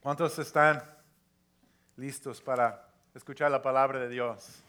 [0.00, 0.82] ¿Cuántos están
[1.96, 4.62] listos para escuchar la palabra de Dios?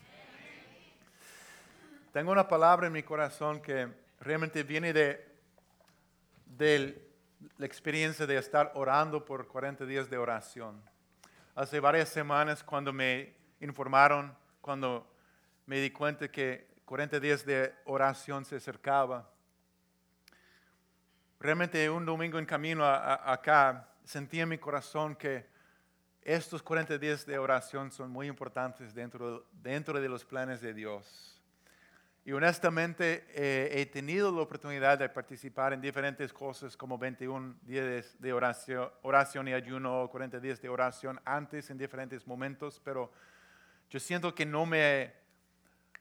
[2.11, 3.87] Tengo una palabra en mi corazón que
[4.19, 5.25] realmente viene de,
[6.45, 7.07] de
[7.57, 10.83] la experiencia de estar orando por 40 días de oración.
[11.55, 15.09] Hace varias semanas cuando me informaron, cuando
[15.67, 19.32] me di cuenta que 40 días de oración se acercaba,
[21.43, 25.45] realmente un domingo en camino acá sentí en mi corazón que
[26.21, 31.37] estos 40 días de oración son muy importantes dentro, dentro de los planes de Dios.
[32.23, 38.15] Y honestamente eh, he tenido la oportunidad de participar en diferentes cosas como 21 días
[38.21, 43.11] de oración, oración y ayuno, 40 días de oración antes en diferentes momentos, pero
[43.89, 45.11] yo siento que no me,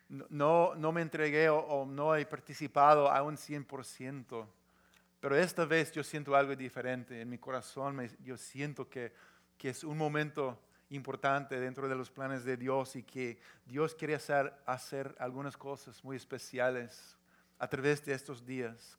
[0.09, 4.47] no, no me entregué o, o no he participado a un 100%.
[5.23, 7.21] Pero esta vez yo siento algo diferente.
[7.21, 9.13] En mi corazón yo siento que,
[9.57, 10.59] que es un momento
[10.91, 16.03] importante dentro de los planes de Dios y que Dios quiere hacer, hacer algunas cosas
[16.03, 17.17] muy especiales
[17.61, 18.99] a través de estos días.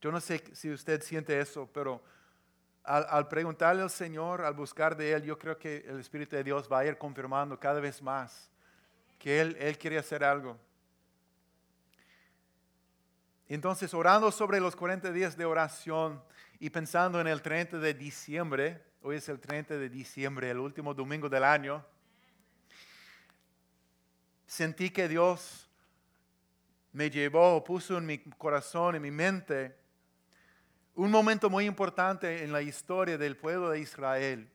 [0.00, 2.02] Yo no sé si usted siente eso, pero
[2.82, 6.68] al, preguntarle al Señor, al buscar de Él, yo creo que el Espíritu de Dios
[6.70, 8.50] va a ir confirmando cada vez más
[9.20, 10.58] que Él, Él quiere hacer algo.
[13.48, 16.20] Entonces, orando sobre los 40 días de oración
[16.58, 20.92] y pensando en el 30 de diciembre, hoy es el 30 de diciembre, el último
[20.94, 21.84] domingo del año,
[24.46, 25.70] sentí que Dios
[26.92, 29.76] me llevó, puso en mi corazón, en mi mente,
[30.96, 34.50] un momento muy importante en la historia del pueblo de Israel,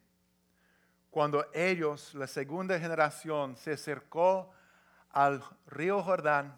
[1.11, 4.51] cuando ellos, la segunda generación, se acercó
[5.11, 6.57] al río Jordán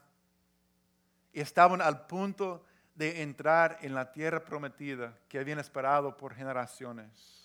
[1.41, 2.63] estaban al punto
[2.95, 7.43] de entrar en la tierra prometida que habían esperado por generaciones.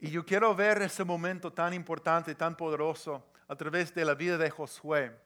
[0.00, 4.36] Y yo quiero ver ese momento tan importante, tan poderoso, a través de la vida
[4.36, 5.16] de Josué.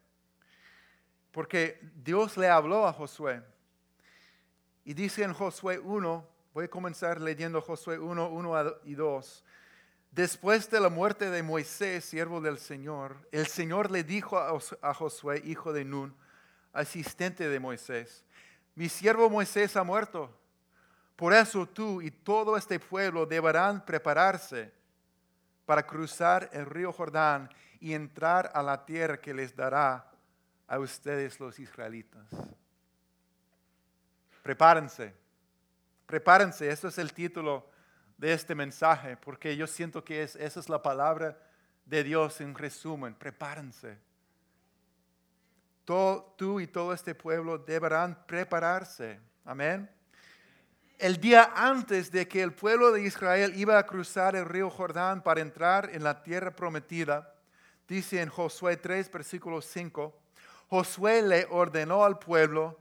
[1.31, 3.43] Porque Dios le habló a Josué.
[4.84, 9.44] Y dice en Josué 1, voy a comenzar leyendo Josué 1, 1 y 2.
[10.16, 15.43] Después de la muerte de Moisés, siervo del Señor, el Señor le dijo a Josué,
[15.44, 16.16] hijo de Nun,
[16.72, 18.25] asistente de Moisés,
[18.75, 20.34] mi siervo Moisés ha muerto.
[21.16, 24.72] Por eso tú y todo este pueblo deberán prepararse
[25.66, 30.10] para cruzar el río Jordán y entrar a la tierra que les dará
[30.66, 32.26] a ustedes los israelitas.
[34.43, 35.12] Prepárense,
[36.06, 37.75] prepárense, eso es el título
[38.16, 41.38] de este mensaje, porque yo siento que es, esa es la palabra
[41.84, 43.15] de Dios en resumen.
[43.15, 43.99] Prepárense.
[45.84, 49.21] Todo, tú y todo este pueblo deberán prepararse.
[49.44, 49.88] Amén.
[50.99, 55.22] El día antes de que el pueblo de Israel iba a cruzar el río Jordán
[55.22, 57.34] para entrar en la tierra prometida,
[57.87, 60.19] dice en Josué 3, versículo 5,
[60.69, 62.78] Josué le ordenó al pueblo,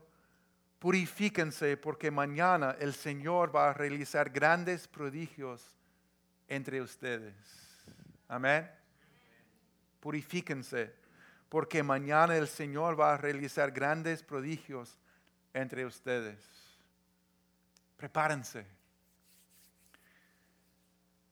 [0.78, 5.74] Purifíquense porque mañana el Señor va a realizar grandes prodigios
[6.48, 7.34] entre ustedes.
[8.28, 8.70] Amén.
[10.00, 10.94] Purifíquense
[11.48, 14.98] porque mañana el Señor va a realizar grandes prodigios
[15.54, 16.38] entre ustedes.
[17.96, 18.66] Prepárense.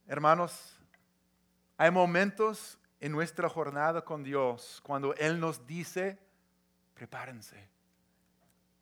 [0.06, 0.78] Hermanos,
[1.76, 6.18] hay momentos en nuestra jornada con Dios cuando Él nos dice,
[6.94, 7.73] prepárense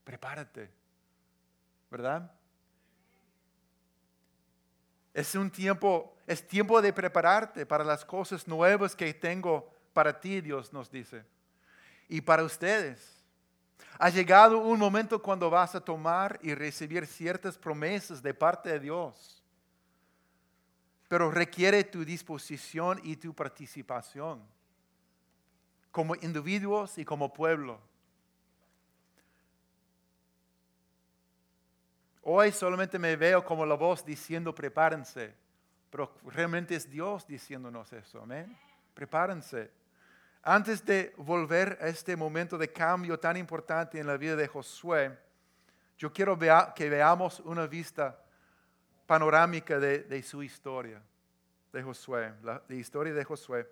[0.04, 0.70] prepárate,
[1.90, 2.30] ¿verdad?
[5.14, 10.40] Es un tiempo, es tiempo de prepararte para las cosas nuevas que tengo para ti,
[10.40, 11.24] Dios nos dice.
[12.08, 13.18] Y para ustedes.
[13.98, 18.80] Ha llegado un momento cuando vas a tomar y recibir ciertas promesas de parte de
[18.80, 19.42] Dios.
[21.08, 24.42] Pero requiere tu disposición y tu participación
[25.92, 27.78] como individuos y como pueblo.
[32.24, 35.34] Hoy solamente me veo como la voz diciendo prepárense,
[35.90, 38.56] pero realmente es Dios diciéndonos eso, amén.
[38.94, 39.70] Prepárense.
[40.44, 45.18] Antes de volver a este momento de cambio tan importante en la vida de Josué,
[45.98, 46.38] yo quiero
[46.74, 48.18] que veamos una vista
[49.06, 51.02] panorámica de, su historia,
[51.72, 53.68] de Josué, la historia de Josué.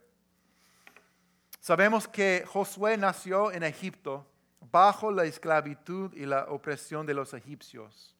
[1.60, 4.26] Sabemos que Josué nació en Egipto
[4.72, 8.16] bajo la esclavitud y la opresión de los egipcios.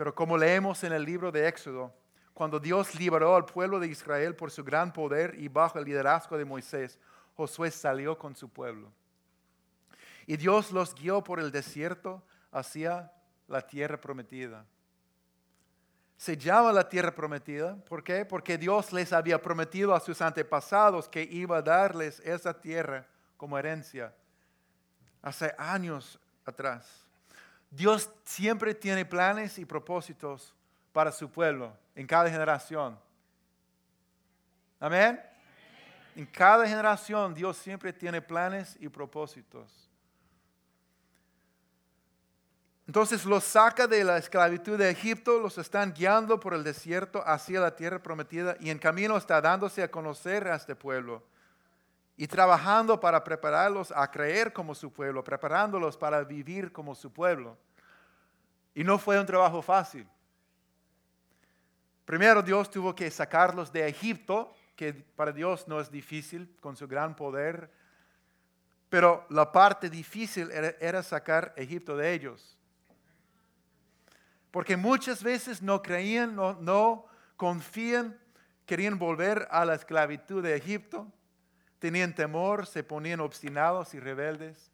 [0.00, 1.92] Pero como leemos en el libro de Éxodo,
[2.32, 6.38] cuando Dios liberó al pueblo de Israel por su gran poder y bajo el liderazgo
[6.38, 6.98] de Moisés,
[7.36, 8.90] Josué salió con su pueblo.
[10.26, 13.12] Y Dios los guió por el desierto hacia
[13.46, 14.64] la tierra prometida.
[16.16, 18.24] Se llama la tierra prometida, ¿por qué?
[18.24, 23.06] Porque Dios les había prometido a sus antepasados que iba a darles esa tierra
[23.36, 24.14] como herencia
[25.20, 27.09] hace años atrás.
[27.70, 30.54] Dios siempre tiene planes y propósitos
[30.92, 32.98] para su pueblo en cada generación.
[34.80, 35.20] Amén.
[36.16, 39.88] En cada generación Dios siempre tiene planes y propósitos.
[42.88, 47.60] Entonces los saca de la esclavitud de Egipto, los están guiando por el desierto hacia
[47.60, 51.22] la tierra prometida y en camino está dándose a conocer a este pueblo
[52.20, 57.56] y trabajando para prepararlos a creer como su pueblo, preparándolos para vivir como su pueblo.
[58.74, 60.06] Y no fue un trabajo fácil.
[62.04, 66.86] Primero Dios tuvo que sacarlos de Egipto, que para Dios no es difícil con su
[66.86, 67.70] gran poder,
[68.90, 72.58] pero la parte difícil era, sacar Egipto de ellos.
[74.50, 77.06] Porque muchas veces no creían, no,
[77.38, 78.20] confían,
[78.66, 81.10] querían volver a la esclavitud de Egipto,
[81.80, 84.70] tenían temor, se ponían obstinados y rebeldes.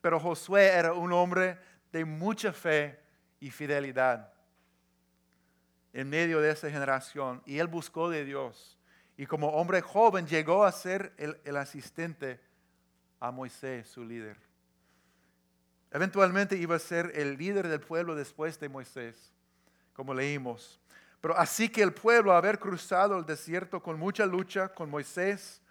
[0.00, 1.58] Pero Josué era un hombre
[1.90, 3.00] de mucha fe
[3.40, 4.32] y fidelidad
[5.92, 8.78] en medio de esa generación y él buscó de Dios.
[9.16, 12.38] Y como hombre joven llegó a ser el, asistente
[13.18, 14.36] a Moisés, su líder.
[15.90, 19.32] Eventualmente iba a ser el líder del pueblo después de Moisés,
[19.94, 20.78] como leímos.
[21.22, 25.62] Pero así que el pueblo, haber cruzado el desierto con mucha lucha con Moisés,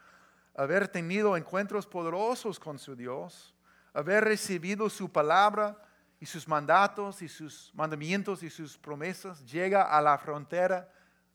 [0.55, 3.53] haber tenido encuentros poderosos con su Dios,
[3.93, 5.77] haber recibido su palabra
[6.19, 10.89] y sus mandatos y sus mandamientos y sus promesas, llega a la frontera,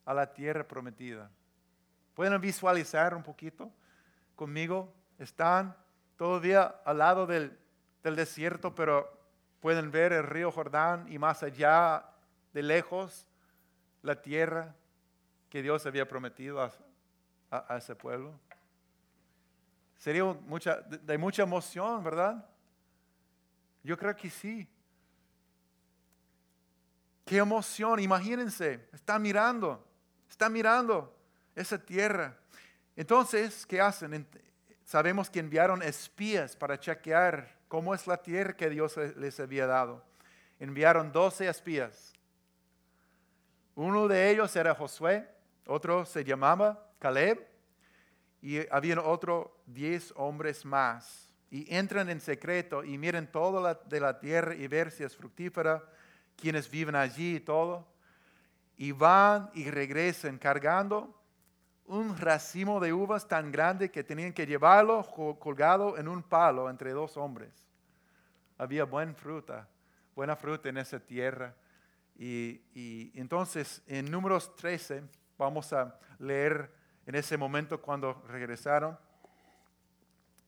[0.04, 1.30] a la tierra prometida.
[2.14, 3.70] ¿Pueden visualizar un poquito
[4.34, 4.92] conmigo?
[5.18, 5.76] Están
[6.16, 7.60] todavía al lado del
[8.02, 9.10] del desierto, pero
[9.60, 12.04] pueden ver el río Jordán y más allá
[12.52, 13.26] de lejos
[14.02, 14.74] la tierra
[15.48, 16.60] que Dios había prometido
[17.50, 18.38] a, ese pueblo.
[20.00, 22.42] Sería mucha, de mucha emoción, ¿verdad?
[23.82, 24.66] Yo creo que sí.
[27.26, 29.86] Qué emoción, imagínense, está mirando,
[30.26, 31.14] está mirando
[31.54, 32.34] esa tierra.
[32.96, 34.26] Entonces, ¿qué hacen?
[34.84, 40.02] Sabemos que enviaron espías para chequear cómo es la tierra que Dios les había dado.
[40.58, 42.14] Enviaron doce espías.
[43.74, 45.28] Uno de ellos era Josué,
[45.66, 47.49] otro se llamaba Caleb
[48.42, 51.28] y había otro diez hombres más.
[51.50, 55.16] Y entran en secreto y miren todo la, de la tierra y ver si es
[55.16, 55.82] fructífera,
[56.36, 57.86] quienes viven allí y todo.
[58.76, 61.20] Y van y regresan cargando
[61.90, 65.02] un racimo de uvas tan grande que tenían que llevarlo
[65.40, 67.50] colgado en un palo entre dos hombres.
[68.56, 69.68] Había buena fruta,
[70.14, 71.52] buena fruta en esa tierra.
[72.16, 72.60] Y,
[73.18, 75.02] entonces en números 13
[75.36, 76.70] vamos a leer
[77.06, 78.98] en ese momento cuando regresaron.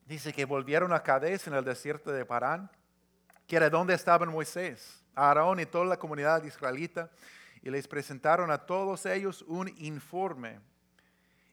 [0.06, 2.70] Dice que volvieron a Cades en el desierto de Parán,
[3.46, 7.10] que era donde estaban Moisés, Aarón y toda la comunidad israelita,
[7.62, 10.60] y les presentaron a todos ellos un informe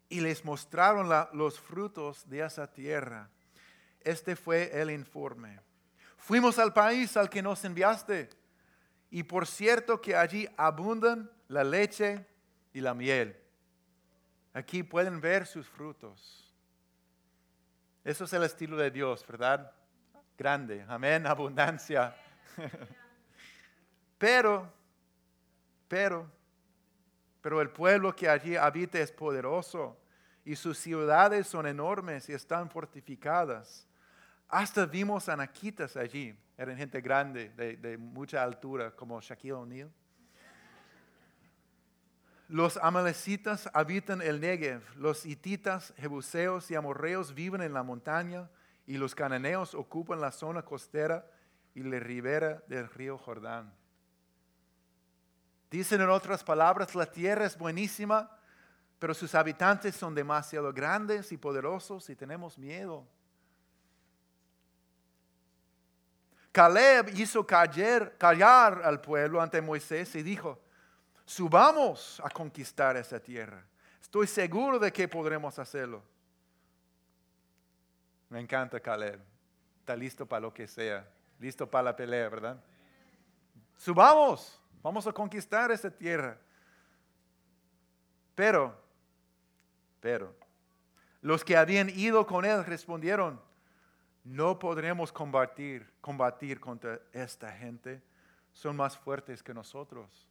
[0.09, 3.29] y les mostraron los frutos de esa tierra.
[4.01, 5.59] Este fue el informe.
[6.17, 8.29] Fuimos al país al que nos enviaste
[9.11, 12.25] y por cierto que allí abundan la leche
[12.73, 13.35] y la miel.
[14.53, 16.53] Aquí pueden ver sus frutos.
[18.03, 19.71] Eso es el estilo de Dios, ¿verdad?
[20.37, 22.15] Grande, amén, abundancia.
[24.17, 24.71] pero,
[25.87, 26.31] pero,
[27.41, 29.99] pero el pueblo que allí habita es poderoso
[30.45, 33.87] y sus ciudades son enormes y están fortificadas.
[34.47, 39.91] Hasta vimos anaquitas allí, eran gente grande, de, mucha altura, como Shaquille O'Neal.
[42.49, 48.49] Los amalecitas habitan el Negev, los hititas, jebuseos y amorreos viven en la montaña
[48.87, 51.29] y los cananeos ocupan la zona costera
[51.75, 53.71] y la ribera del río Jordán.
[55.69, 58.35] Dicen en otras palabras, la tierra es buenísima,
[58.97, 63.07] pero sus habitantes son demasiado grandes y poderosos y tenemos miedo.
[66.51, 70.59] Caleb hizo callar, callar al pueblo ante Moisés y dijo,
[71.29, 73.63] subamos a conquistar esa tierra.
[74.01, 76.01] Estoy seguro de que podremos hacerlo.
[78.29, 79.21] Me encanta Caleb.
[79.79, 81.07] Está listo para lo que sea.
[81.39, 82.59] Listo para la pelea, ¿verdad?
[83.77, 84.59] Subamos.
[84.81, 86.35] Vamos a conquistar esa tierra.
[88.33, 88.75] Pero,
[89.99, 90.33] pero,
[91.21, 93.39] los que habían ido con él respondieron,
[94.23, 98.01] no podremos combatir, combatir contra esta gente.
[98.51, 100.28] Son más fuertes que nosotros.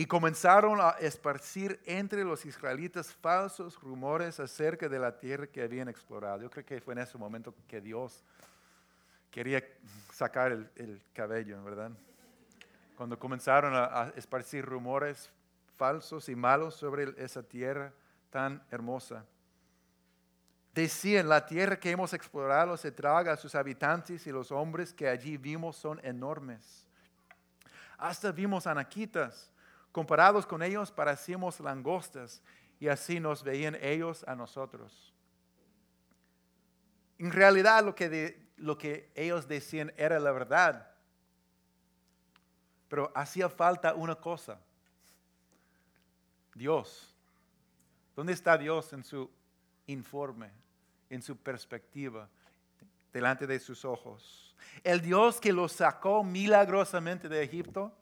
[0.00, 5.90] Y comenzaron a esparcir entre los israelitas falsos rumores acerca de la tierra que habían
[5.90, 6.40] explorado.
[6.40, 8.24] Yo creo que fue en ese momento que Dios
[9.30, 9.62] quería
[10.10, 11.90] sacar el, cabello, ¿verdad?
[12.96, 15.28] Cuando comenzaron a, esparcir rumores
[15.76, 17.92] falsos y malos sobre esa tierra
[18.30, 19.26] tan hermosa.
[20.72, 25.10] Decían, la tierra que hemos explorado se traga a sus habitantes y los hombres que
[25.10, 26.86] allí vimos son enormes.
[27.98, 29.50] Hasta vimos anaquitas
[29.92, 32.42] Comparados con ellos parecíamos langostas
[32.78, 35.12] y así nos veían ellos a nosotros.
[37.18, 40.90] En realidad lo que, lo que ellos decían era la verdad,
[42.88, 44.60] pero hacía falta una cosa.
[46.54, 47.14] Dios.
[48.16, 49.30] ¿Dónde está Dios en su
[49.86, 50.50] informe,
[51.08, 52.28] en su perspectiva,
[53.12, 54.56] delante de sus ojos?
[54.82, 57.92] El Dios que los sacó milagrosamente de Egipto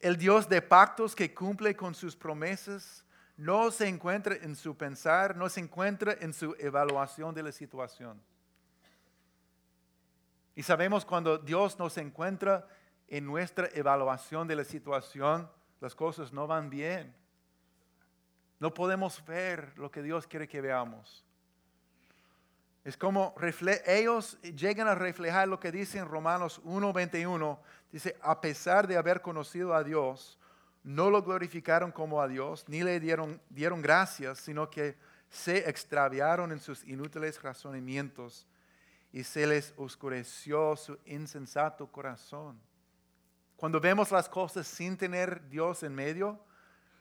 [0.00, 3.04] el Dios de pactos que cumple con sus promesas
[3.36, 8.20] no se encuentra en su pensar, no se encuentra en su evaluación de la situación.
[10.54, 12.66] Y sabemos cuando Dios nos encuentra
[13.08, 17.14] en nuestra evaluación de la situación, las cosas no van bien.
[18.58, 21.24] No podemos ver lo que Dios quiere que veamos.
[22.84, 23.34] Es como
[23.86, 27.58] ellos llegan a reflejar lo que dice en Romanos 1:21.
[27.92, 30.38] Dice, a pesar de haber conocido a Dios,
[30.82, 34.96] no lo glorificaron como a Dios, ni le dieron, dieron gracias, sino que
[35.28, 38.46] se extraviaron en sus inútiles razonamientos
[39.12, 42.58] y se les oscureció su insensato corazón.
[43.56, 46.40] Cuando vemos las cosas sin tener Dios en medio,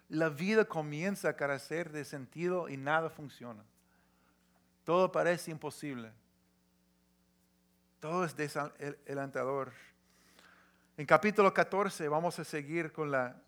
[0.09, 3.63] la vida comienza a carecer de sentido y nada funciona.
[4.89, 6.11] Todo parece imposible.
[7.99, 9.71] Todo es desalentador.
[10.97, 13.39] En capítulo 14 vamos a seguir con la,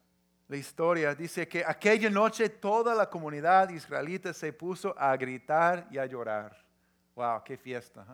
[0.49, 1.15] historia.
[1.15, 6.63] Dice que aquella noche toda la comunidad israelita se puso a gritar y a llorar.
[7.15, 7.43] ¡Wow!
[7.43, 8.05] ¡Qué fiesta!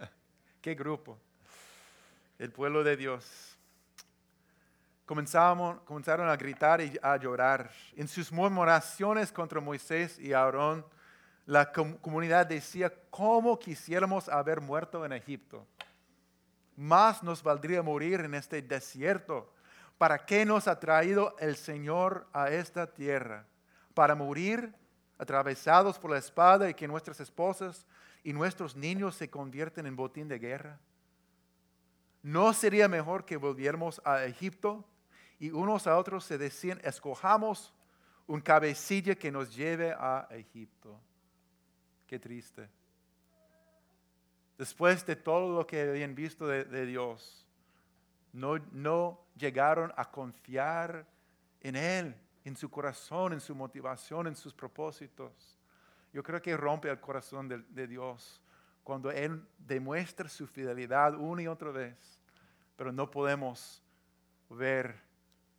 [0.62, 1.18] ¡Qué grupo!
[2.38, 3.57] El pueblo de Dios
[5.08, 7.70] comenzaron a gritar y a llorar.
[7.96, 10.84] En sus murmuraciones contra Moisés y Aarón,
[11.46, 15.66] la comunidad decía, ¿cómo quisiéramos haber muerto en Egipto?
[16.76, 19.50] Más nos valdría morir en este desierto.
[19.96, 23.46] ¿Para qué nos ha traído el Señor a esta tierra?
[23.94, 24.74] ¿Para morir
[25.16, 27.86] atravesados por la espada y que nuestras esposas
[28.22, 30.78] y nuestros niños se convierten en botín de guerra?
[32.22, 34.84] ¿No sería mejor que volviéramos a Egipto?
[35.38, 37.72] Y unos a otros se decían, escojamos
[38.26, 41.00] un cabecilla que nos lleve a Egipto.
[42.06, 42.68] Qué triste.
[44.56, 47.46] Después de todo lo que habían visto de, Dios,
[48.32, 51.06] no, no llegaron a confiar
[51.60, 52.14] en Él,
[52.44, 55.56] en su corazón, en su motivación, en sus propósitos.
[56.12, 58.42] Yo creo que rompe el corazón de, de Dios
[58.82, 62.18] cuando Él demuestra su fidelidad una y otra vez,
[62.76, 63.82] pero no podemos
[64.50, 65.07] ver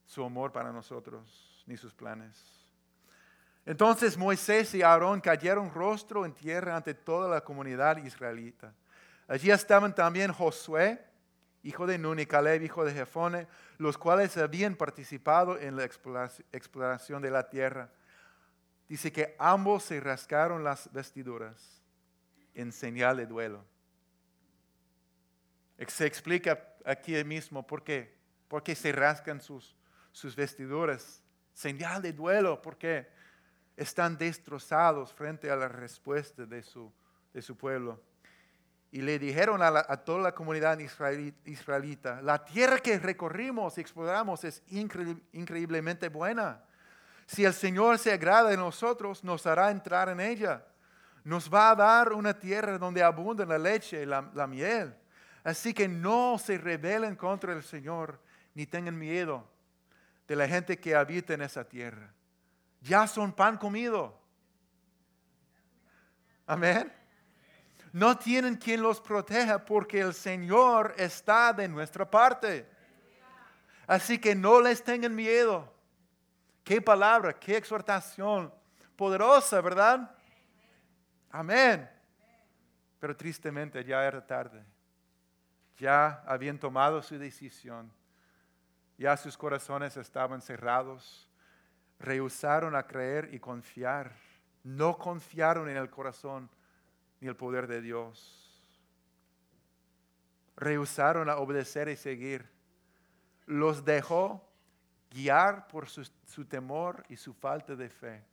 [0.10, 2.36] su amor para nosotros, ni sus planes.
[3.64, 8.74] Entonces Moisés y Aarón cayeron rostro en tierra ante toda la comunidad israelita.
[9.28, 11.00] Allí estaban también Josué,
[11.62, 13.48] hijo de Nun, y Caleb, hijo de Jefone,
[13.78, 17.92] los cuales habían participado en la exploración de la tierra.
[18.88, 21.84] Dice que ambos se rascaron las vestiduras
[22.56, 23.64] en señal de duelo.
[25.88, 29.76] Se explica aquí mismo por qué, por qué se rascan sus
[30.12, 31.22] sus vestiduras,
[31.54, 33.08] señal de duelo, porque
[33.76, 36.92] están destrozados frente a la respuesta de su,
[37.34, 38.02] de su pueblo.
[38.92, 40.80] Y le dijeron a, toda la comunidad
[41.46, 46.64] israelita, la tierra que recorrimos y exploramos es increíblemente buena.
[47.28, 50.66] Si el Señor se agrada de nosotros, nos hará entrar en ella.
[51.24, 54.96] Nos va a dar una tierra donde abunda la leche y la, la miel.
[55.44, 58.20] Así que no se rebelen contra el Señor
[58.56, 59.48] ni tengan miedo
[60.30, 62.14] de la gente que habita en esa tierra.
[62.82, 64.16] Ya son pan comido.
[66.46, 66.94] Amén.
[67.92, 72.70] No tienen quien los proteja porque el Señor está de nuestra parte.
[73.88, 75.74] Así que no les tengan miedo.
[76.64, 78.54] Qué palabra, qué exhortación
[78.96, 80.16] poderosa, ¿verdad?
[81.32, 81.90] Amén.
[83.00, 84.64] Pero tristemente ya era tarde.
[85.80, 87.92] Ya habían tomado su decisión
[89.00, 91.26] ya sus corazones estaban cerrados,
[92.00, 94.14] rehusaron a creer y confiar
[94.62, 96.50] No confiaron en el corazón
[97.22, 98.62] ni el poder de Dios.
[100.58, 102.46] Rehusaron a obedecer y seguir.
[103.46, 104.46] Los dejó
[105.10, 108.26] guiar por su, temor y su falta de fe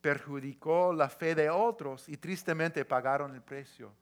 [0.00, 3.92] perjudicó la fe de otros y tristemente pagaron el precio.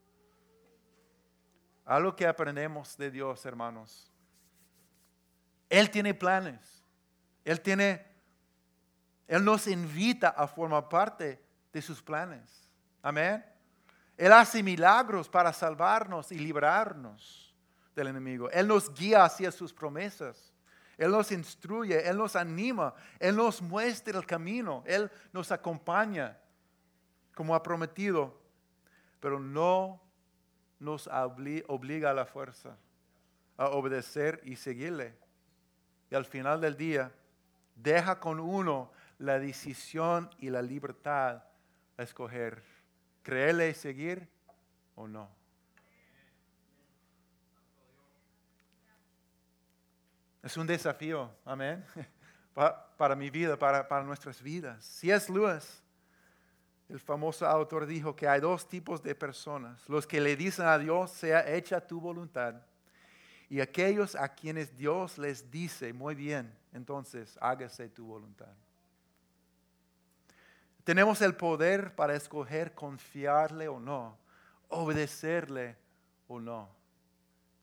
[1.85, 4.12] Algo que aprendemos de Dios, hermanos.
[5.68, 6.85] Él tiene planes.
[7.44, 8.04] Él tiene,
[9.26, 11.40] Él nos invita a formar parte
[11.73, 12.70] de sus planes.
[13.02, 13.44] Amén.
[14.16, 17.54] Él hace milagros para salvarnos y librarnos
[17.94, 18.50] del enemigo.
[18.50, 20.52] Él nos guía hacia sus promesas.
[20.96, 26.38] Él nos instruye, Él nos anima, Él nos muestra el camino, Él nos acompaña
[27.35, 28.40] como ha prometido,
[29.20, 30.00] pero no
[30.78, 31.06] nos
[31.68, 32.78] obliga a la fuerza
[33.58, 35.14] a obedecer y seguirle.
[36.10, 37.12] Y al final del día,
[37.75, 41.42] deja con uno la decisión y la libertad
[41.96, 42.62] a escoger,
[43.22, 44.28] creerle y seguir
[44.94, 45.28] o no.
[50.42, 51.84] Es un desafío, amén,
[52.96, 54.84] para, mi vida, para, nuestras vidas.
[54.84, 55.82] Si es Lewis,
[56.88, 59.88] el famoso autor, dijo que hay dos tipos de personas.
[59.88, 62.54] Los que le dicen a Dios, sea hecha tu voluntad.
[63.49, 68.53] Y aquellos a quienes Dios les dice, muy bien, entonces hágase tu voluntad.
[70.83, 74.17] Tenemos el poder para escoger confiarle o no,
[74.69, 75.76] obedecerle
[76.29, 76.69] o no.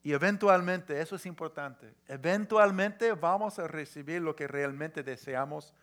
[0.04, 5.74] Y eventualmente, eso es importante, eventualmente vamos a recibir lo que realmente deseamos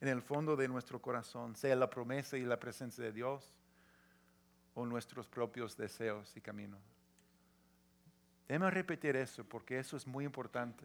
[0.00, 3.54] en el fondo de nuestro corazón, sea la promesa y la presencia de Dios
[4.74, 6.97] o nuestros propios deseos y caminos.
[8.48, 10.84] Déjame repetir eso porque eso es muy importante.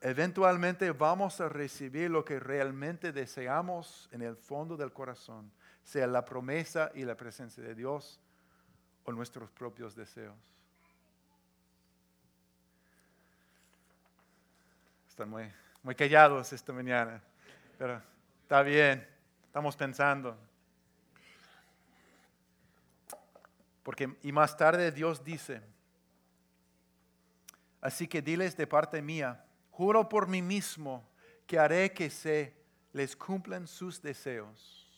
[0.00, 5.50] Eventualmente vamos a recibir lo que realmente deseamos en el fondo del corazón,
[5.82, 8.20] sea la promesa y la presencia de Dios
[9.04, 10.36] o nuestros propios deseos.
[15.08, 15.50] Están muy,
[15.82, 17.20] muy callados esta mañana,
[17.78, 18.00] pero
[18.42, 19.06] está bien,
[19.46, 20.36] estamos pensando.
[23.82, 25.73] Porque, y más tarde Dios dice,
[27.84, 31.08] así que diles de parte mía, juro por mí mismo
[31.46, 32.52] que haré que se
[32.92, 34.90] les cumplan sus deseos.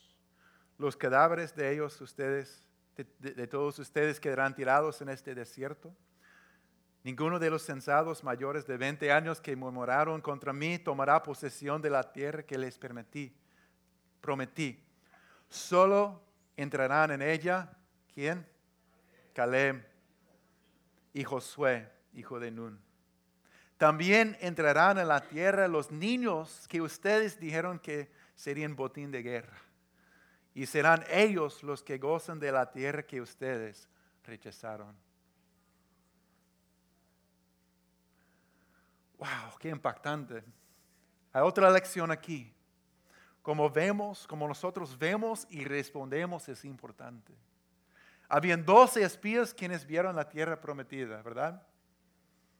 [0.79, 2.67] Los cadáveres de ellos, ustedes,
[3.19, 5.95] de todos ustedes quedarán tirados en este desierto
[7.07, 11.89] Ninguno de los censados mayores de 20 años que murmuraron contra mí tomará posesión de
[11.89, 13.33] la tierra que les permití,
[14.21, 14.85] prometí.
[15.49, 16.21] Solo
[16.57, 17.71] entrarán en ella,
[18.13, 18.45] ¿quién?
[19.35, 19.87] Caleb
[21.13, 22.81] y Josué, hijo de Nun.
[23.77, 29.59] También entrarán en la tierra los niños que ustedes dijeron que serían botín de guerra.
[30.55, 33.89] Y serán ellos los que gozan de la tierra que ustedes
[34.25, 34.97] rechazaron.
[39.19, 40.43] Wow, qué impactante.
[41.33, 42.53] Hay otra lección aquí.
[43.43, 47.35] Como vemos, como nosotros vemos y respondemos es importante.
[48.29, 51.63] Habían doce espías quienes vieron la tierra prometida, ¿verdad?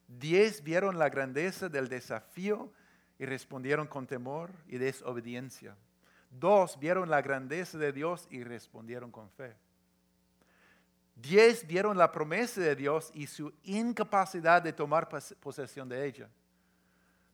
[0.09, 2.73] Diez vieron la grandeza del desafío
[3.19, 5.77] y respondieron con temor y desobediencia.
[6.31, 9.57] Dos vieron la grandeza de Dios y respondieron con fe.
[11.15, 15.09] Diez vieron la promesa de Dios y su incapacidad de tomar
[15.41, 16.29] posesión de ella.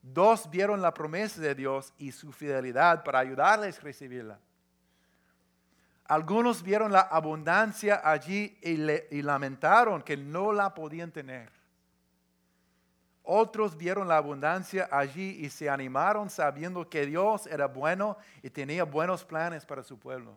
[0.00, 4.38] Dos vieron la promesa de Dios y su fidelidad para ayudarles a recibirla.
[6.04, 11.50] Algunos vieron la abundancia allí y, lamentaron que no la podían tener.
[13.24, 18.84] Otros vieron la abundancia allí y se animaron sabiendo que Dios era bueno y tenía
[18.84, 20.36] buenos planes para su pueblo.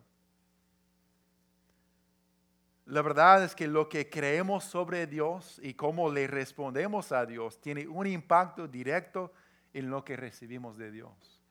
[2.86, 7.60] La verdad es que lo que creemos sobre Dios y cómo le respondemos a Dios
[7.60, 9.32] tiene un impacto directo
[9.72, 11.42] en lo que recibimos de Dios.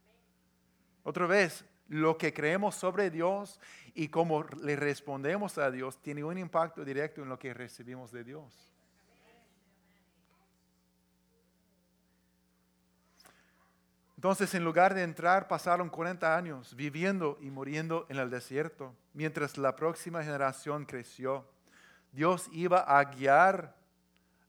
[1.04, 3.60] Otra vez, lo que creemos sobre Dios
[3.94, 8.24] y cómo le respondemos a Dios tiene un impacto directo en lo que recibimos de
[8.24, 8.75] Dios.
[14.26, 19.56] Entonces, en lugar de entrar, pasaron 40 años viviendo y muriendo en el desierto, mientras
[19.56, 21.46] la próxima generación creció.
[22.12, 23.76] Dios iba a guiar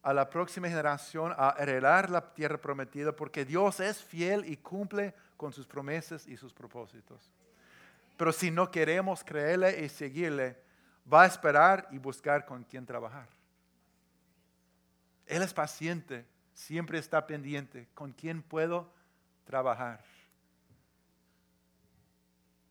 [0.02, 5.12] a la próxima generación a heredar la tierra prometida porque Dios es fiel y cumple
[5.36, 7.30] con sus promesas y sus propósitos.
[8.16, 10.56] Pero si no queremos creerle y seguirle,
[11.12, 13.28] va a esperar y buscar con quién trabajar.
[15.26, 18.95] Él es paciente, siempre está pendiente, con quién puedo
[19.46, 20.04] trabajar.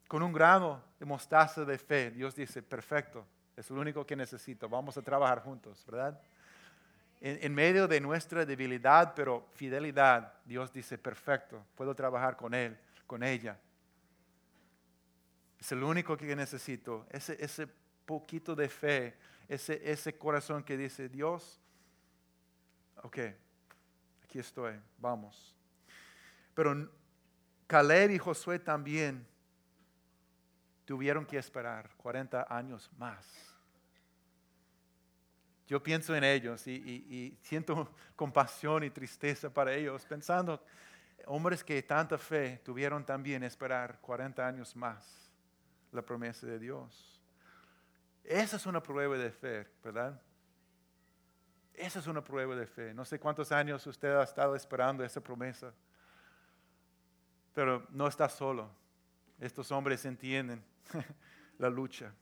[0.07, 3.25] con un grano de mostaza de fe, Dios dice, perfecto,
[3.57, 6.21] es lo único que necesito, vamos a trabajar juntos, ¿verdad?
[7.19, 13.23] En, medio de nuestra debilidad, pero fidelidad, Dios dice, perfecto, puedo trabajar con Él, con
[13.23, 13.57] ella.
[15.59, 17.67] Es el único que necesito, ese, ese
[18.05, 19.15] poquito de fe,
[19.47, 21.59] ese, ese corazón que dice, Dios,
[23.01, 23.17] ok,
[24.23, 25.55] aquí estoy, vamos.
[26.55, 26.89] Pero
[27.67, 29.27] Caleb y Josué también
[30.85, 33.55] tuvieron que esperar 40 años más.
[35.67, 40.63] Yo pienso en ellos y, siento compasión y tristeza para ellos, pensando,
[41.25, 45.31] hombres que tanta fe tuvieron también esperar 40 años más
[45.91, 47.19] la promesa de Dios.
[48.23, 50.19] Esa es una prueba de fe, ¿verdad?
[51.73, 52.93] Esa es una prueba de fe.
[52.93, 55.73] No sé cuántos años usted ha estado esperando esa promesa,
[57.55, 58.69] pero no está solo.
[59.39, 60.63] Estos hombres entienden
[61.57, 62.13] la lucha.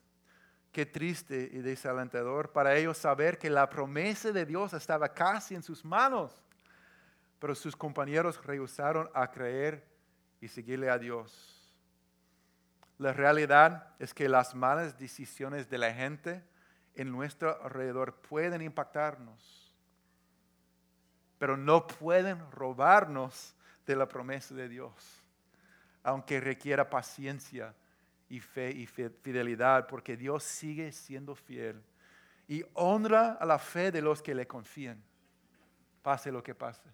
[0.71, 5.63] Qué triste y desalentador para ellos saber que la promesa de Dios estaba casi en
[5.63, 6.37] sus manos,
[7.39, 9.85] pero sus compañeros rehusaron a creer
[10.39, 11.59] y seguirle a Dios.
[12.99, 16.43] La realidad es que las malas decisiones de la gente
[16.95, 19.75] en nuestro alrededor pueden impactarnos,
[21.39, 25.22] pero no pueden robarnos de la promesa de Dios,
[26.03, 27.73] aunque requiera paciencia
[28.29, 31.81] y fe y fidelidad, porque Dios sigue siendo fiel
[32.47, 35.01] y honra a la fe de los que le confían,
[36.01, 36.89] pase lo que pase.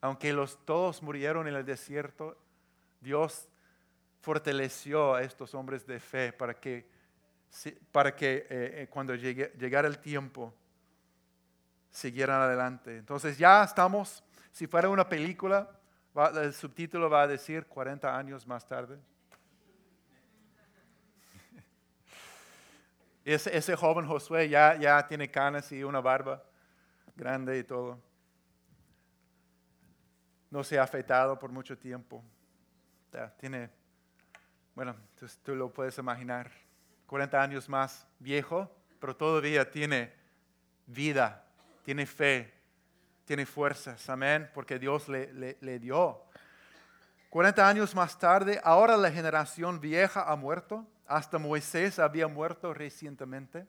[0.00, 2.38] Aunque los todos murieron en el desierto,
[3.00, 3.48] Dios
[4.20, 6.88] fortaleció a estos hombres de fe para que,
[7.92, 10.54] para que eh, eh, cuando llegara el tiempo
[11.90, 12.96] siguieran adelante.
[12.96, 15.75] Entonces ya estamos, si fuera una película,
[16.34, 18.98] el subtítulo va a decir 40 años más tarde.
[23.24, 26.42] Ese, joven Josué ya, ya tiene canas y una barba
[27.14, 28.00] grande y todo.
[30.50, 32.24] No se ha afeitado por mucho tiempo.
[33.38, 33.70] Tiene
[34.76, 34.94] bueno,
[35.42, 36.50] tú lo puedes imaginar,
[37.06, 40.12] 40 años más viejo, pero todavía tiene
[40.84, 41.46] vida,
[41.82, 42.52] tiene fe,
[43.26, 46.22] tiene fuerzas, amén, porque Dios le, le, dio.
[47.28, 53.66] 40 años más tarde, ahora la generación vieja ha muerto, hasta Moisés había muerto recientemente.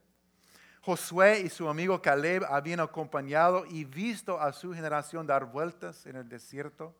[0.81, 6.15] Josué y su amigo Caleb habían acompañado y visto a su generación dar vueltas en
[6.15, 6.95] el desierto.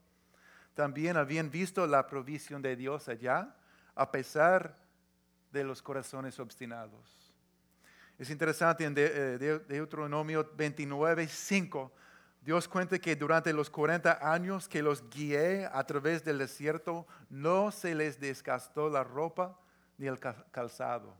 [0.73, 3.55] También habían visto la provisión de Dios allá
[3.95, 4.77] a pesar
[5.51, 7.33] de los corazones obstinados.
[8.17, 11.91] Es interesante en eh, Deuteronomio 29, 5,
[12.47, 17.71] Dios cuenta que durante los 40 años que los guié a través del desierto, no
[17.71, 19.59] se les desgastó la ropa
[19.97, 21.13] ni el calzado.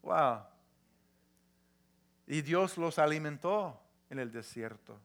[0.00, 0.44] Wow.
[2.26, 4.98] Y Dios los alimentó en el desierto.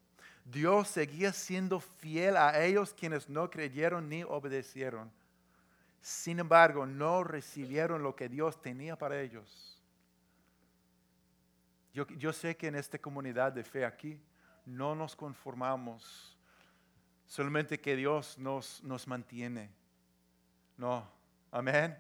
[0.46, 5.12] Dios seguía siendo fiel a ellos quienes no creyeron ni obedecieron.
[6.00, 9.84] Sin embargo, no recibieron lo que Dios tenía para ellos.
[11.92, 14.18] Yo, sé que en esta comunidad de fe aquí
[14.70, 16.38] no nos conformamos
[17.26, 19.70] solamente que Dios nos, nos mantiene.
[20.78, 21.10] No,
[21.52, 21.98] amén.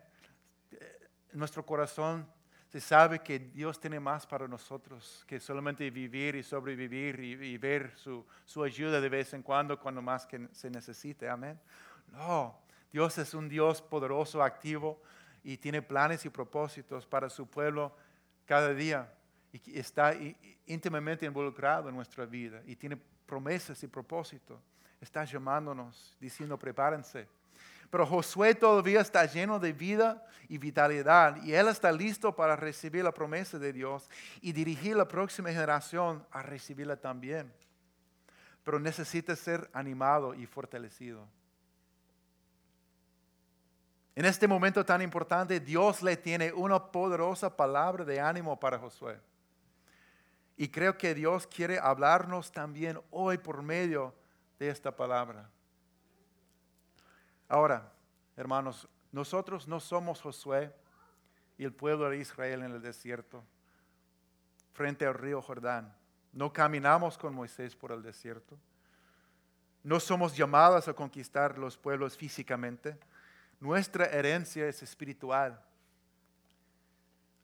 [1.33, 2.27] nuestro corazón
[2.69, 7.91] se sabe que Dios tiene más para nosotros que solamente vivir y sobrevivir y, ver
[7.95, 11.27] su, su, ayuda de vez en cuando, cuando más que se necesite.
[11.27, 11.59] Amén.
[12.11, 12.59] No,
[12.91, 15.01] Dios es un Dios poderoso, activo
[15.43, 17.95] y tiene planes y propósitos para su pueblo
[18.45, 19.11] cada día
[19.51, 20.13] y está
[20.65, 24.59] íntimamente involucrado en nuestra vida y tiene promesas y propósitos.
[25.01, 27.27] Está llamándonos, diciendo, prepárense.
[27.89, 33.03] Pero Josué todavía está lleno de vida y vitalidad y él está listo para recibir
[33.03, 34.09] la promesa de Dios
[34.41, 37.51] y dirigir la próxima generación a recibirla también.
[38.63, 41.27] Pero necesita ser animado y fortalecido.
[44.15, 49.17] En este momento tan importante, Dios le tiene una poderosa palabra de ánimo para Josué.
[50.59, 54.13] Y creo que Dios quiere hablarnos también hoy por medio
[54.59, 55.49] de esta palabra.
[57.47, 57.93] Ahora,
[58.35, 60.75] hermanos, nosotros no somos Josué
[61.57, 63.41] y el pueblo de Israel en el desierto,
[64.73, 65.95] frente al río Jordán.
[66.33, 68.57] No caminamos con Moisés por el desierto.
[69.81, 72.99] No somos llamados a conquistar los pueblos físicamente.
[73.61, 75.63] Nuestra herencia es espiritual.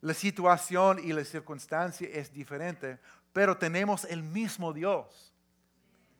[0.05, 2.99] La situación y la circunstancia es diferente,
[3.33, 5.33] pero tenemos el mismo Dios.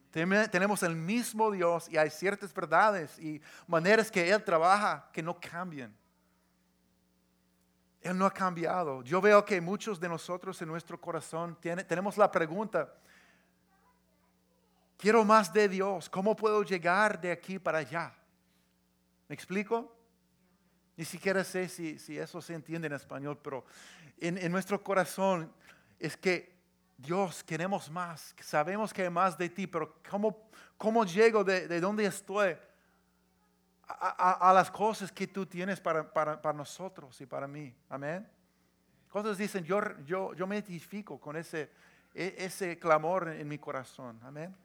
[0.09, 5.39] Tenemos el mismo Dios y hay ciertas verdades y maneras que Él trabaja que no
[5.39, 5.95] cambian.
[8.01, 9.03] Él no ha cambiado.
[9.03, 12.91] Yo veo que muchos de nosotros en nuestro corazón tenemos la pregunta,
[14.97, 18.15] quiero más de Dios, ¿cómo puedo llegar de aquí para allá?
[19.27, 19.94] ¿Me explico?
[20.97, 23.65] Ni siquiera sé si, eso se entiende en español, pero
[24.19, 25.51] en, nuestro corazón
[25.99, 26.55] es que
[26.97, 31.81] Dios, queremos más, sabemos que hay más de ti, pero ¿cómo, cómo llego de, de
[31.81, 32.55] donde estoy
[33.87, 37.73] a, las cosas que tú tienes para, para, nosotros y para mí.
[37.89, 38.27] Amén.
[39.11, 41.71] ¿Cuántos dicen, yo, yo, yo me identifico con ese,
[42.13, 44.19] e, ese clamor en, mi corazón?
[44.23, 44.55] Amén.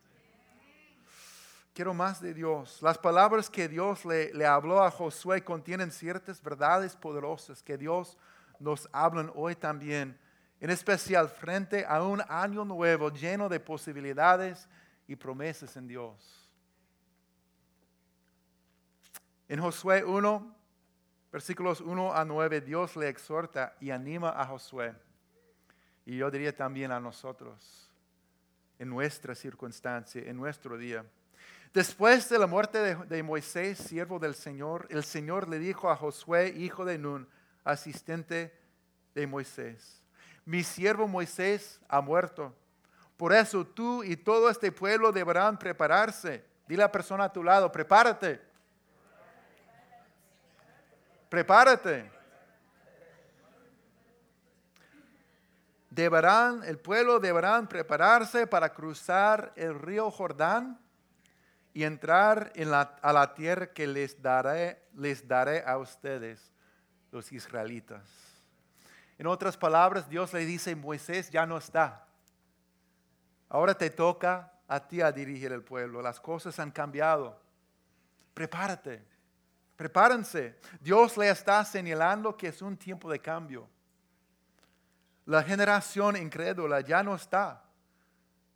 [1.73, 2.83] Quiero más de Dios.
[2.83, 8.19] Las palabras que Dios le, habló a Josué contienen ciertas verdades poderosas que Dios
[8.59, 10.19] nos hablan hoy también,
[10.61, 14.69] en especial frente a un año nuevo lleno de posibilidades
[15.07, 16.49] y promesas en Dios.
[19.49, 20.57] En Josué 1,
[21.33, 24.95] versículos 1 a 9, Dios le exhorta y anima a Josué.
[26.05, 27.89] Y yo diría también a nosotros,
[28.79, 31.05] en nuestra circunstancia, en nuestro día.
[31.73, 36.49] Después de la muerte de, Moisés, siervo del Señor, el Señor le dijo a Josué,
[36.57, 37.29] hijo de Nun,
[37.63, 38.53] asistente
[39.15, 40.03] de Moisés,
[40.45, 42.55] mi siervo Moisés ha muerto.
[43.17, 46.45] Por eso tú y todo este pueblo deberán prepararse.
[46.67, 48.51] Dile a la persona a tu lado, prepárate
[51.31, 52.11] prepárate.
[55.89, 60.79] Deberán, el pueblo deberán prepararse para cruzar el río Jordán
[61.73, 66.53] y entrar en la, a la tierra que les daré, les daré a ustedes,
[67.13, 68.03] los israelitas.
[69.19, 72.07] En otras palabras, Dios le dice, Moisés ya no está.
[73.49, 76.01] Ahora te toca a ti a dirigir el pueblo.
[76.01, 77.39] Las cosas han cambiado.
[78.33, 79.05] Prepárate.
[79.77, 80.59] Prepárense.
[80.81, 83.69] Dios le está señalando que es un tiempo de cambio.
[85.27, 87.65] La generación incrédula ya no está.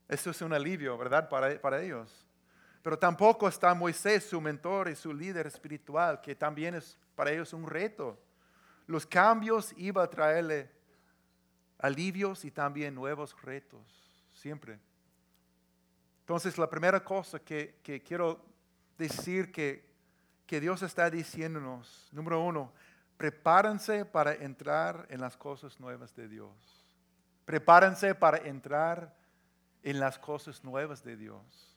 [0.08, 1.28] Eso es un alivio, ¿verdad?
[1.28, 2.23] Para, para ellos.
[2.84, 7.52] Pero tampoco está Moisés, su mentor y su líder espiritual, que también es para ellos
[7.52, 8.16] un reto.
[8.86, 10.70] Los cambios iban a traerle
[11.78, 13.82] alivios y también nuevos retos,
[14.32, 14.78] siempre.
[16.20, 18.40] Entonces, la primera cosa que, que quiero
[18.96, 19.92] decir que
[20.46, 22.72] que Dios está diciéndonos, número uno,
[23.16, 26.50] prepárense para entrar en las cosas nuevas de Dios.
[27.44, 29.14] Prepárense para entrar
[29.82, 31.73] en las cosas nuevas de Dios.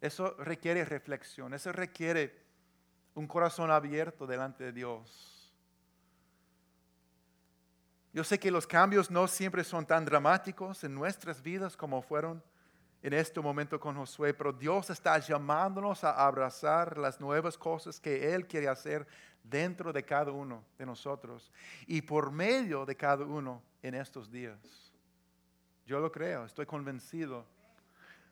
[0.00, 2.34] Eso requiere reflexión, eso requiere
[3.14, 5.52] un corazón abierto delante de Dios.
[8.12, 12.42] Yo sé que los cambios no siempre son tan dramáticos en nuestras vidas como fueron
[13.02, 18.34] en este momento con Josué, pero Dios está llamándonos a abrazar las nuevas cosas que
[18.34, 19.06] Él quiere hacer
[19.42, 21.50] dentro de cada uno de nosotros
[21.86, 24.58] y por medio de cada uno en estos días.
[25.86, 27.46] Yo lo creo, estoy convencido.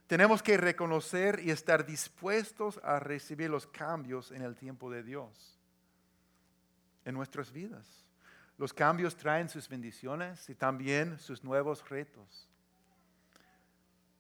[0.09, 5.61] Tenemos que reconocer y estar dispuestos a recibir los cambios en el tiempo de Dios,
[7.05, 7.87] en nuestras vidas.
[8.57, 12.49] Los cambios traen sus bendiciones y también sus nuevos retos.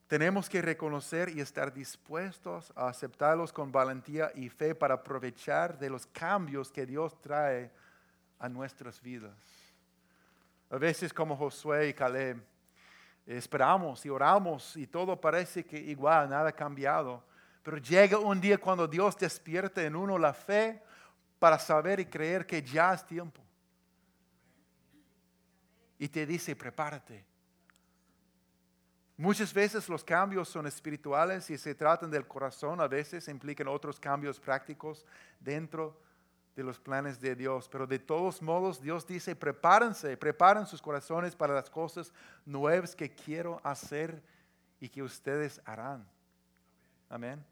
[0.08, 5.88] Tenemos que reconocer y estar dispuestos a aceptarlos con valentía y fe para aprovechar de
[5.88, 7.70] los cambios que Dios trae
[8.38, 9.38] a nuestras vidas.
[10.68, 12.42] A veces como Josué y Caleb,
[13.36, 17.22] esperamos y oramos y todo parece que igual, nada ha cambiado.
[17.62, 20.82] Pero llega un día cuando Dios despierta en uno la fe
[21.38, 23.42] para saber y creer que ya es tiempo.
[25.98, 27.28] Y te dice, prepárate,
[29.20, 33.98] Muchas veces los cambios son espirituales y se tratan del corazón, a veces implican otros
[33.98, 35.04] cambios prácticos
[35.40, 36.00] dentro
[36.58, 37.68] de los planes de Dios.
[37.68, 42.12] Pero de todos modos, Dios dice, prepárense, preparen sus corazones para las cosas
[42.44, 44.20] nuevas que quiero hacer
[44.80, 46.04] y que ustedes harán.
[47.08, 47.44] Amén.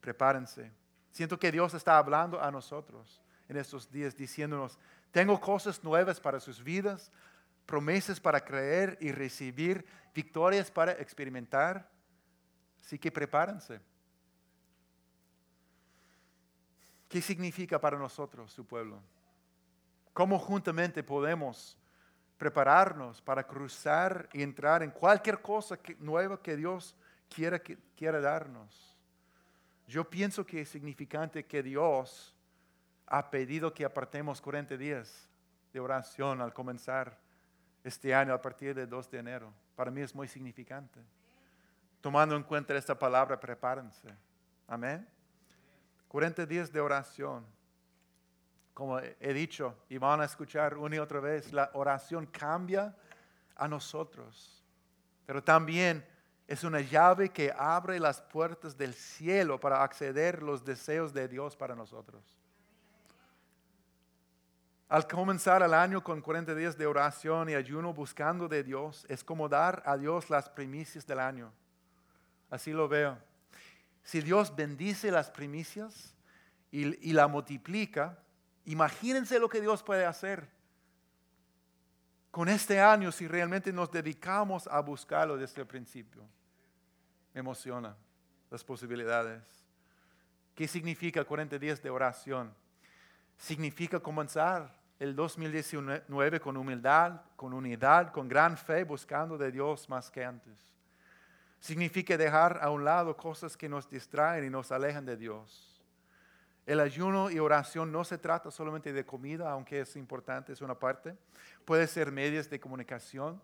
[0.00, 0.70] Prepárense.
[1.10, 4.78] Siento que Dios está hablando a nosotros en estos días, diciéndonos,
[5.10, 7.10] tengo cosas nuevas para sus vidas,
[7.66, 11.90] promesas para creer y recibir, victorias para experimentar.
[12.80, 13.80] Así que prepárense.
[17.08, 19.00] ¿Qué significa para nosotros su pueblo?
[20.12, 21.78] ¿Cómo juntamente podemos
[22.36, 26.96] prepararnos para cruzar y entrar en cualquier cosa nueva que Dios
[27.28, 28.96] quiera, quiera darnos?
[29.86, 32.34] Yo pienso que es significante que Dios
[33.06, 35.28] ha pedido que apartemos 40 días
[35.72, 37.16] de oración al comenzar
[37.84, 39.52] este año a partir del 2 de enero.
[39.76, 41.00] Para mí es muy significante.
[42.00, 44.08] Tomando en cuenta esta palabra, prepárense.
[44.66, 45.06] Amén.
[46.16, 47.44] 40 días de oración.
[48.72, 52.96] Como he dicho, y van a escuchar una y otra vez, la oración cambia
[53.54, 54.64] a nosotros.
[55.26, 56.02] Pero también
[56.48, 61.54] es una llave que abre las puertas del cielo para acceder los deseos de Dios
[61.54, 62.24] para nosotros.
[64.88, 69.22] Al comenzar el año con 40 días de oración y ayuno buscando de Dios, es
[69.22, 71.52] como dar a Dios las primicias del año.
[72.48, 73.18] Así lo veo.
[74.06, 76.14] Si Dios bendice las primicias
[76.70, 78.16] y, la multiplica,
[78.64, 80.48] imagínense lo que Dios puede hacer
[82.30, 86.22] con este año si realmente nos dedicamos a buscarlo desde el principio.
[87.34, 87.96] Me emociona
[88.48, 89.42] las posibilidades.
[90.54, 92.54] ¿Qué significa 40 días de oración?
[93.36, 100.12] Significa comenzar el 2019 con humildad, con unidad, con gran fe, buscando de Dios más
[100.12, 100.75] que antes.
[101.60, 105.76] Significa dejar a un lado cosas que nos distraen y nos alejan de Dios
[106.66, 110.76] el ayuno y oración no se trata solamente de comida, aunque es importante, es una
[110.76, 111.16] parte.
[111.64, 113.40] Puede ser medios de comunicación,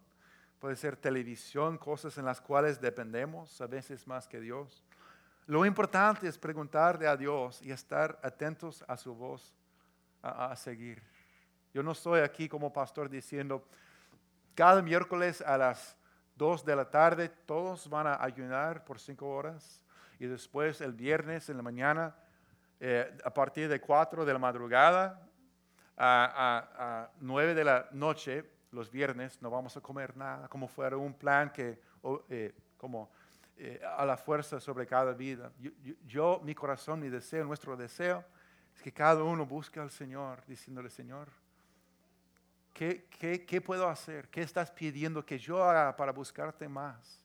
[0.59, 4.85] puede ser televisión, cosas en las cuales dependemos a veces más que Dios.
[5.47, 9.55] Lo importante es preguntarle a Dios y estar atentos a su voz
[10.21, 11.01] a, seguir.
[11.73, 13.65] Yo no estoy aquí como pastor diciendo,
[14.57, 15.97] cada miércoles a las
[16.37, 19.85] 2 de la tarde todos van a ayunar por 5 horas
[20.19, 22.15] y después el viernes en la mañana
[22.81, 25.29] eh, a partir de 4 de la madrugada
[25.97, 31.15] a, 9 de la noche, los viernes, no vamos a comer nada, como fuera un
[31.15, 31.81] plan que,
[32.29, 33.11] eh, como
[33.57, 35.53] eh, a la fuerza sobre cada vida.
[36.07, 38.25] Yo, mi corazón, mi deseo, nuestro deseo,
[38.75, 41.29] es que cada uno busque al Señor, diciéndole, Señor,
[42.73, 44.29] ¿qué, puedo hacer?
[44.29, 47.23] ¿Qué estás pidiendo que yo haga para buscarte más?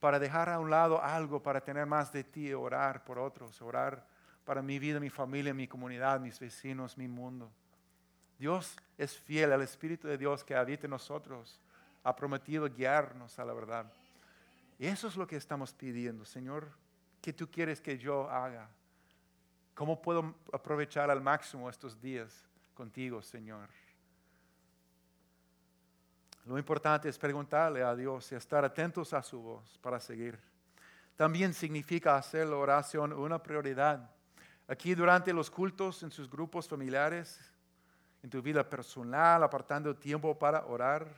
[0.00, 4.06] Para dejar a un lado algo, para tener más de ti, orar por otros, orar
[4.44, 7.50] para mi vida, mi familia, mi comunidad, mis vecinos, mi mundo.
[8.38, 11.60] Dios es fiel, el Espíritu de Dios que habita en nosotros
[12.04, 13.90] ha prometido guiarnos a la verdad.
[14.78, 16.68] Y eso es lo que estamos pidiendo, Señor,
[17.22, 18.68] ¿qué tú quieres que yo haga?
[19.74, 23.68] ¿Cómo puedo aprovechar al máximo estos días contigo, Señor?
[26.46, 30.38] Lo importante es preguntarle a Dios y estar atentos a su voz para seguir.
[31.16, 34.08] También significa hacer la oración una prioridad.
[34.68, 37.40] Aquí durante los cultos, en sus grupos familiares,
[38.22, 41.08] en tu vida personal, apartando tiempo para orar.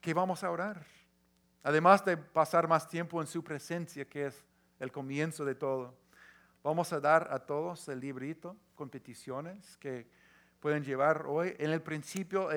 [0.00, 0.86] ¿Qué vamos a orar?
[1.62, 4.44] Además de pasar más tiempo en su presencia, que es
[4.78, 5.94] el comienzo de todo.
[6.62, 10.08] Vamos a dar a todos el librito con peticiones que
[10.60, 11.54] pueden llevar hoy.
[11.58, 12.50] En el principio,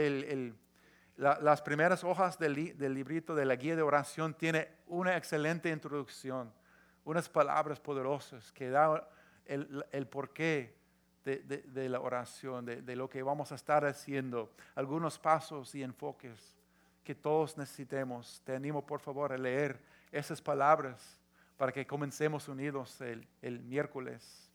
[1.20, 6.52] las primeras hojas del, librito de la guía de oración tiene una excelente introducción
[7.04, 9.02] unas palabras poderosas que dan
[9.46, 10.76] el, porqué
[11.26, 16.56] de, la oración, de, lo que vamos a estar haciendo, algunos pasos y enfoques
[17.04, 18.42] que todos necesitemos.
[18.46, 19.80] Te animo por favor a leer
[20.12, 21.20] esas palabras
[21.58, 24.48] para que comencemos unidos el, el miércoles.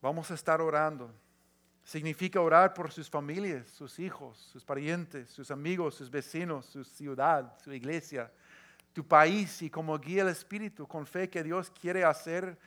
[0.00, 1.12] Vamos a estar orando.
[1.88, 7.58] Significa orar por sus familias, sus hijos, sus parientes, sus amigos, sus vecinos, su ciudad,
[7.64, 8.30] su iglesia,
[8.92, 12.58] tu país y como guía el Espíritu con fe que Dios quiere hacer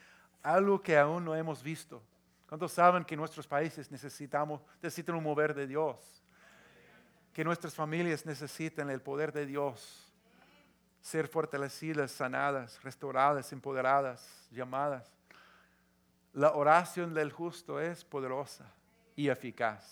[0.41, 2.01] algo que aún no hemos visto.
[2.49, 6.23] ¿Cuántos saben que nuestros países necesitamos, necesitan un mover de Dios?
[7.31, 10.11] Que nuestras familias necesitan el poder de Dios.
[10.99, 15.13] Ser fortalecidas, sanadas, restauradas, empoderadas, llamadas.
[16.33, 18.65] La oración del justo es poderosa
[19.21, 19.85] y eficaz.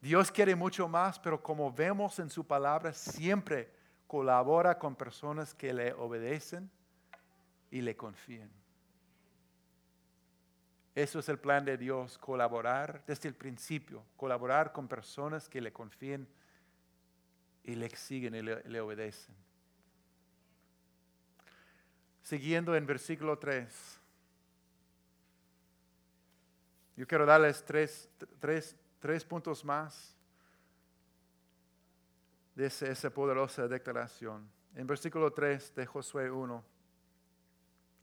[0.00, 3.72] Dios quiere mucho más, pero como vemos en su palabra, siempre
[4.08, 6.68] colabora con personas que le obedecen
[7.70, 8.50] y le confían.
[10.96, 15.72] Eso es el plan de Dios, colaborar desde el principio, colaborar con personas que le
[15.72, 16.28] confíen
[17.62, 19.34] y le siguen y le, le obedecen.
[22.22, 24.00] Siguiendo en versículo 3.
[26.96, 28.08] Yo quiero darles tres,
[29.28, 30.16] puntos más
[32.54, 34.48] de esa, poderosa declaración.
[34.76, 36.64] En versículo 3 de Josué 1,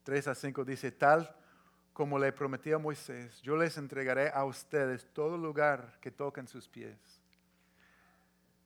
[0.04, 1.34] 3 a 5 dice, tal
[1.94, 6.68] como le prometí a Moisés, yo les entregaré a ustedes todo lugar que toquen sus
[6.68, 6.98] pies.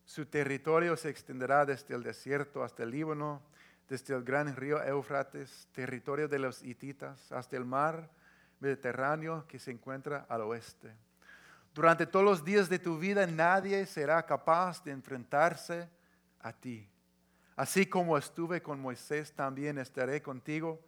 [0.06, 3.42] Su territorio se extenderá desde el desierto hasta el Líbano,
[3.90, 8.10] desde el gran río Éufrates, territorio de los hititas, hasta el mar
[8.60, 10.94] Mediterráneo que se encuentra al oeste.
[11.74, 15.90] Durante todos los días de tu vida nadie será capaz de enfrentarse
[16.40, 16.90] a ti.
[17.56, 20.82] Así como estuve con Moisés, también estaré contigo.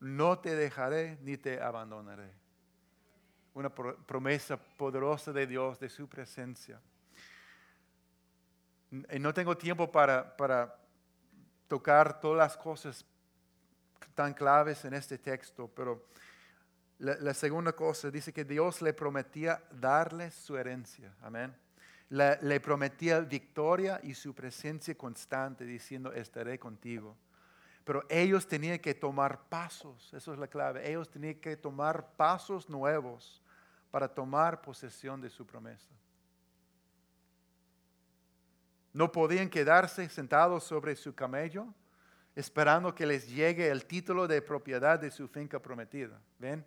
[0.00, 2.30] No te dejaré ni te abandonaré.
[3.54, 6.80] Una promesa poderosa de Dios, de su presencia.
[8.90, 10.74] Y no tengo tiempo para, para
[11.68, 13.04] tocar todas las cosas
[14.14, 16.06] tan claves en este texto, pero
[16.98, 21.14] la, segunda cosa dice que Dios le prometía darle su herencia.
[21.20, 21.54] Amén.
[22.08, 27.16] Le, prometía victoria y su presencia constante, diciendo, estaré contigo.
[27.84, 32.68] Pero ellos tenían que tomar pasos, eso es la clave, ellos tenían que tomar pasos
[32.68, 33.42] nuevos
[33.90, 35.90] para tomar posesión de su promesa.
[38.92, 41.72] No podían quedarse sentados sobre su camello
[42.36, 46.20] esperando que les llegue el título de propiedad de su finca prometida.
[46.38, 46.64] ¿Ven?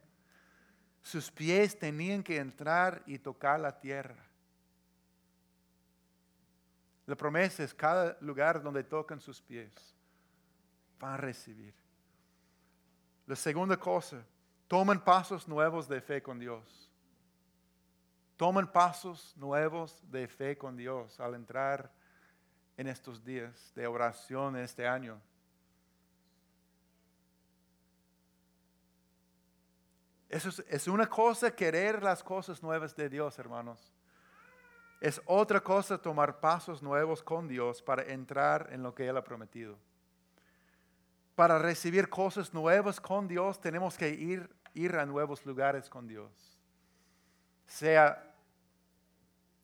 [1.01, 4.17] Sus pies tenían que entrar y tocar la tierra.
[7.05, 9.71] La promesa es cada lugar donde tocan sus pies
[10.99, 11.73] van a recibir.
[13.25, 14.23] La segunda cosa,
[14.67, 16.91] tomen pasos nuevos de fe con Dios.
[18.37, 21.91] Tomen pasos nuevos de fe con Dios al entrar
[22.77, 25.19] en estos días de oración en este año.
[30.29, 33.91] Eso es, una cosa querer las cosas nuevas de Dios, hermanos.
[35.01, 39.23] Es otra cosa tomar pasos nuevos con Dios para entrar en lo que Él ha
[39.23, 39.75] prometido.
[41.33, 46.31] Para recibir cosas nuevas con Dios tenemos que ir, ir a nuevos lugares con Dios.
[47.65, 48.31] Sea,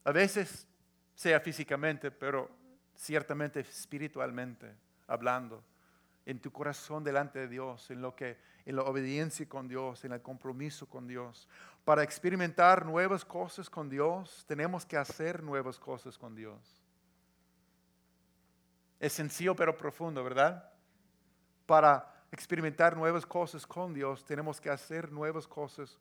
[0.04, 0.68] a veces
[1.14, 2.50] sea físicamente, pero
[2.96, 4.74] ciertamente espiritualmente
[5.06, 5.64] hablando,
[6.26, 10.12] en tu corazón delante de Dios, en lo que en la obediencia con Dios, en
[10.12, 11.48] el compromiso con Dios.
[11.84, 16.82] Para experimentar nuevas cosas con Dios, tenemos que hacer nuevas cosas con Dios.
[19.00, 20.68] Es sencillo pero profundo, ¿verdad?
[21.68, 26.00] Para experimentar nuevas cosas con Dios, tenemos que hacer nuevas cosas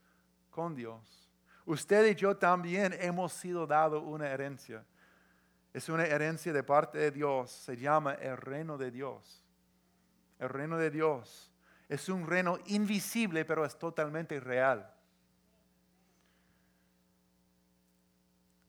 [0.51, 1.31] con Dios.
[1.67, 4.85] Usted y yo también hemos sido dado una herencia.
[5.73, 7.51] Es una herencia de parte de Dios.
[7.51, 9.44] Se llama el reino de Dios.
[10.39, 11.53] El reino de Dios
[11.89, 14.91] es un reino invisible, pero es totalmente real.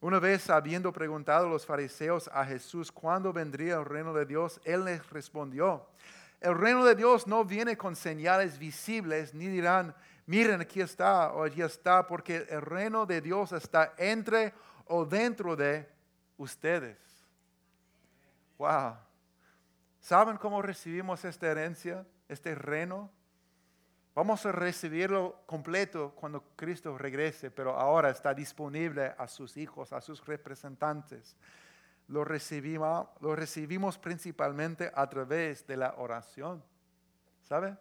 [0.01, 4.61] Una vez habiendo preguntado a los fariseos a Jesús cuándo vendría el reino de Dios,
[4.63, 5.87] Él les respondió,
[6.41, 9.95] el reino de Dios no viene con señales visibles, ni dirán,
[10.27, 14.53] miren aquí está o allí está, porque el reino de Dios está entre
[14.85, 15.89] o dentro de
[16.37, 16.97] ustedes.
[18.59, 18.97] Wow.
[20.05, 22.05] ¿Saben cómo recibimos esta herencia?
[22.29, 23.09] este reino,
[24.13, 30.01] vamos a recibirlo completo cuando Cristo regrese, pero ahora está disponible a sus hijos, a
[30.01, 31.35] sus representantes.
[32.07, 36.63] Lo recibimos, lo recibimos principalmente a través de la oración.
[37.41, 37.75] ¿Sabe?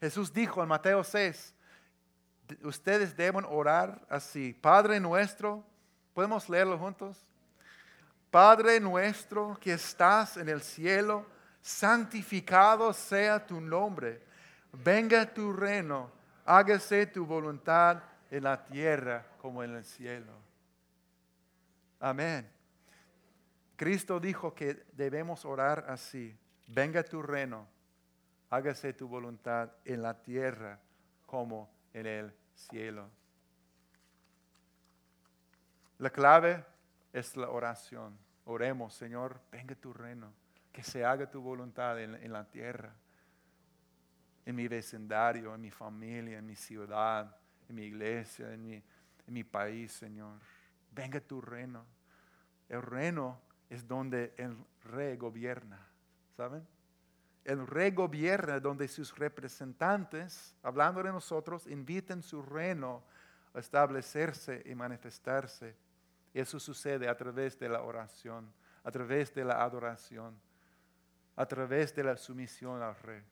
[0.00, 1.54] Jesús dijo en Mateo 6,
[2.62, 4.54] ustedes deben orar así.
[4.54, 5.62] Padre nuestro,
[6.14, 7.22] ¿podemos leerlo juntos?
[8.30, 11.33] Padre nuestro que estás en el cielo,
[11.64, 14.20] santificado sea tu nombre,
[14.84, 16.10] venga tu reino,
[16.44, 20.34] hágase tu voluntad en la tierra como en el cielo.
[22.00, 22.46] Amén.
[23.76, 26.36] Cristo dijo que debemos orar así,
[26.66, 27.66] venga tu reino,
[28.50, 30.78] hágase tu voluntad en la tierra
[31.24, 33.08] como en el cielo.
[35.96, 36.62] La clave
[37.10, 38.18] es la oración.
[38.44, 40.43] Oremos, Señor, venga tu reino
[40.74, 42.92] que se haga tu voluntad en, la tierra,
[44.44, 47.36] en mi vecindario, en mi familia, en mi ciudad,
[47.68, 50.40] en mi iglesia, en mi, en mi país, Señor.
[50.90, 51.86] Venga tu reino.
[52.68, 55.78] El reino es donde el rey gobierna,
[56.36, 56.66] ¿saben?
[57.44, 63.04] El rey gobierna donde sus representantes, hablando de nosotros, inviten su reino
[63.54, 65.76] a establecerse y manifestarse.
[66.32, 68.52] Eso sucede a través de la oración,
[68.82, 70.36] a través de la adoración
[71.36, 73.22] a través de la sumisión al rey.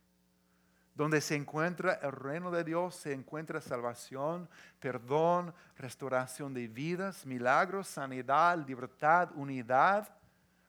[0.94, 4.48] Donde se encuentra el reino de Dios, se encuentra salvación,
[4.78, 10.09] perdón, restauración de vidas, milagros, sanidad, libertad, unidad,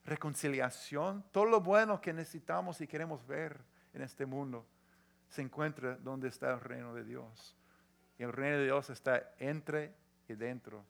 [0.04, 1.24] reconciliación.
[1.30, 3.60] Todo lo bueno que necesitamos y queremos ver
[3.92, 4.66] en este mundo
[5.28, 7.56] se encuentra donde está el reino de Dios.
[8.18, 9.92] Y el reino de Dios está entre
[10.28, 10.84] y dentro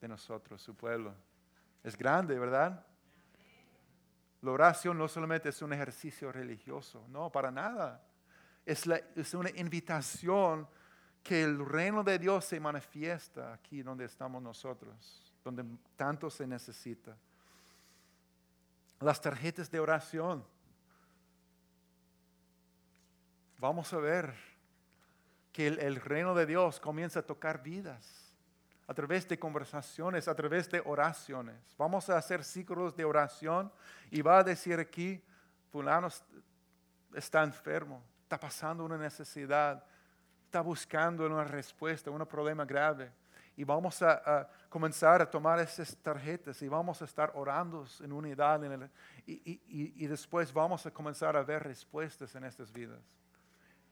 [0.00, 1.14] de nosotros, su pueblo.
[1.82, 2.84] Es grande, ¿verdad?
[4.42, 8.02] La oración no solamente es un ejercicio religioso, no, para nada.
[8.66, 8.84] Es,
[9.34, 10.68] una invitación
[11.22, 15.64] que el reino de Dios se manifiesta aquí donde estamos nosotros, donde
[15.96, 17.16] tanto se necesita.
[18.98, 20.44] Las tarjetas de oración.
[23.58, 24.34] Vamos a ver
[25.52, 28.21] que el, reino de Dios comienza a tocar vidas
[28.86, 31.56] a través de conversaciones, a través de oraciones.
[31.78, 33.72] Vamos a hacer ciclos de oración
[34.10, 35.22] y va a decir aquí,
[35.70, 36.08] fulano
[37.14, 39.84] está enfermo, está pasando una necesidad,
[40.46, 43.12] está buscando una respuesta, un problema grave.
[43.54, 48.60] Y vamos a, comenzar a tomar esas tarjetas y vamos a estar orando en unidad.
[49.26, 53.00] y, después vamos a comenzar a ver respuestas en estas vidas.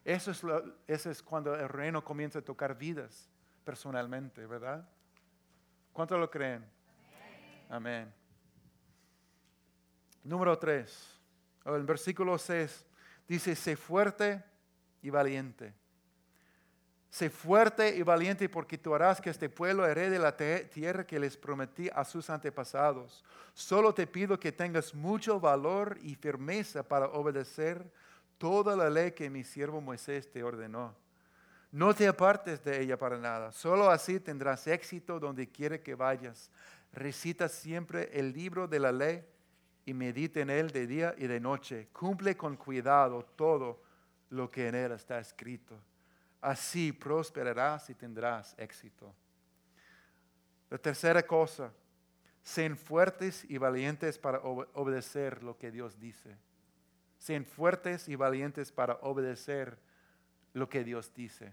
[0.03, 0.43] Eso es,
[0.87, 3.31] eso es cuando el reino comienza a tocar vidas
[3.65, 4.87] personalmente, ¿verdad?
[5.93, 6.65] ¿Cuántos lo creen?
[7.69, 8.13] Amén.
[10.25, 11.21] Número 3.
[11.67, 12.87] El versículo 6
[13.29, 14.43] dice, sé fuerte
[15.03, 15.75] y valiente.
[17.11, 21.37] Sé fuerte y valiente porque tú harás que este pueblo herede la tierra que les
[21.37, 23.25] prometí a sus antepasados.
[23.53, 27.85] Solo te pido que tengas mucho valor y firmeza para obedecer
[28.39, 30.95] toda la ley que mi siervo Moisés te ordenó.
[31.73, 33.53] No te apartes de ella para nada.
[33.53, 36.51] Solo así tendrás éxito donde quiera que vayas.
[36.93, 39.25] Recita siempre el libro de la ley
[39.85, 41.89] y medita en él de día y de noche.
[41.93, 43.83] Cumple con cuidado todo
[44.31, 45.81] lo que en él está escrito
[46.41, 49.15] Así prosperarás y tendrás éxito.
[50.71, 51.73] La tercera cosa,
[52.43, 56.37] sean fuertes y valientes para obedecer lo que Dios dice.
[57.19, 59.79] Sean fuertes y valientes para obedecer
[60.53, 61.53] lo que Dios dice.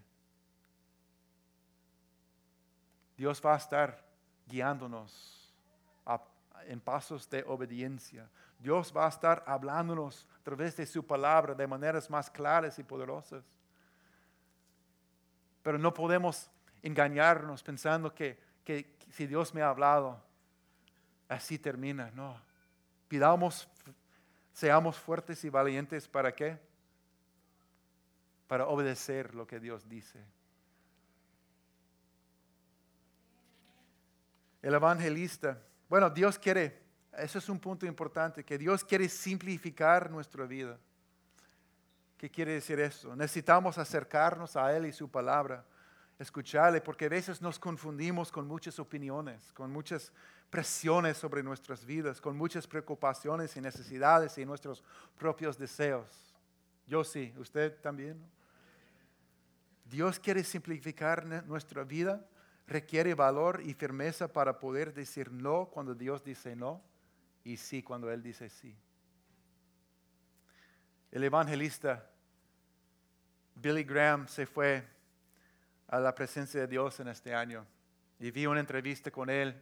[3.17, 4.03] Dios va a estar
[4.45, 5.53] guiándonos
[6.65, 8.29] en pasos de obediencia.
[8.59, 12.83] Dios va a estar hablándonos a través de su palabra de maneras más claras y
[12.83, 13.43] poderosas.
[15.61, 16.49] Pero no podemos
[16.81, 18.39] engañarnos pensando que,
[19.09, 20.21] si Dios me ha hablado,
[21.27, 22.11] así termina.
[22.13, 22.39] No.
[23.07, 23.67] Pidamos,
[24.53, 26.59] seamos fuertes y valientes para qué?
[28.47, 30.23] Para obedecer lo que Dios dice.
[34.61, 36.81] El evangelista, bueno, Dios quiere,
[37.17, 40.77] eso es un punto importante, que Dios quiere simplificar nuestra vida.
[42.17, 43.15] ¿Qué quiere decir eso?
[43.15, 45.63] Necesitamos acercarnos a Él y su palabra,
[46.17, 50.11] escucharle, porque a veces nos confundimos con muchas opiniones, con muchas
[50.49, 54.83] presiones sobre nuestras vidas, con muchas preocupaciones y necesidades y nuestros
[55.17, 56.33] propios deseos.
[56.87, 58.17] Yo sí, usted también.
[59.89, 62.25] Dios quiere simplificar nuestra vida,
[62.67, 66.81] requiere valor y firmeza para poder decir no cuando Dios dice no
[67.43, 68.75] y sí cuando Él dice sí.
[71.11, 72.09] El evangelista
[73.55, 74.85] Billy Graham se fue
[75.87, 77.65] a la presencia de Dios en este año
[78.19, 79.55] y vi una entrevista con él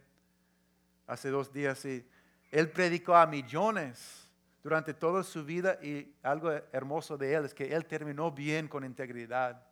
[1.06, 2.06] hace dos días y
[2.50, 4.28] él predicó a millones
[4.62, 8.84] durante toda su vida y algo hermoso de él es que él terminó bien con
[8.84, 9.65] integridad,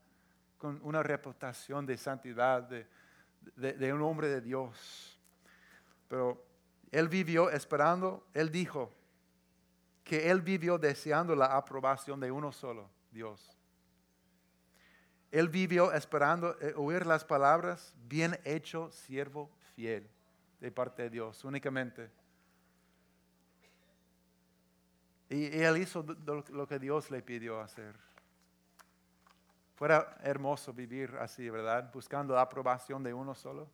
[0.64, 2.86] con una reputación de santidad, de,
[3.74, 5.20] de un hombre de Dios.
[6.08, 6.42] Pero
[6.90, 8.90] él vivió esperando, él dijo,
[10.02, 13.58] que él vivió deseando la aprobación de uno solo, Dios.
[15.30, 20.08] Él vivió esperando eh, oír las palabras, bien hecho, siervo fiel,
[20.60, 22.10] de parte de Dios, únicamente.
[25.28, 26.06] Y, él hizo
[26.48, 28.13] lo que Dios le pidió hacer.
[29.74, 31.90] Fuera hermoso vivir así, ¿verdad?
[31.92, 33.68] Buscando la aprobación de uno solo.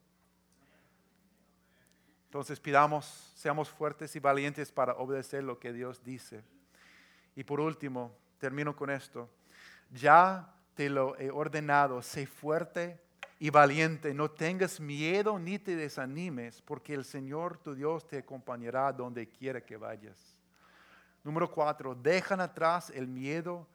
[2.24, 6.42] Entonces pidamos, seamos fuertes y valientes para obedecer lo que Dios dice.
[7.34, 9.28] Y por último, termino con esto.
[9.90, 13.00] Ya te lo he ordenado, sé fuerte
[13.38, 18.92] y valiente, no tengas miedo ni te desanimes, porque el Señor tu Dios te acompañará
[18.92, 20.36] donde quiera que vayas.
[21.24, 23.66] Número cuatro, dejan atrás el miedo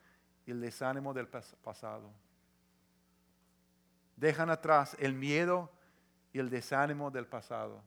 [0.45, 2.11] y el desánimo del pasado.
[4.15, 5.71] Dejan atrás el miedo
[6.31, 7.81] y el desánimo del pasado.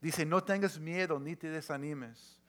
[0.00, 2.40] Dice, no tengas miedo ni te desanimes.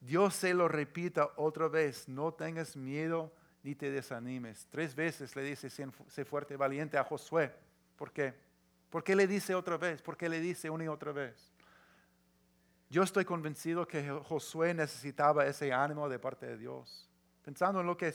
[0.00, 3.32] Dios se lo repita otra vez, no tengas miedo
[3.62, 4.66] ni te desanimes.
[4.70, 7.54] Tres veces le dice, sé fuerte y valiente a Josué.
[7.96, 8.34] ¿Por qué?
[8.88, 10.02] ¿Por qué le dice otra vez?
[10.02, 11.52] ¿Por qué le dice una y otra vez?
[12.90, 17.08] Yo estoy convencido que Josué necesitaba ese ánimo de parte de Dios.
[17.44, 18.12] Pensando en lo que,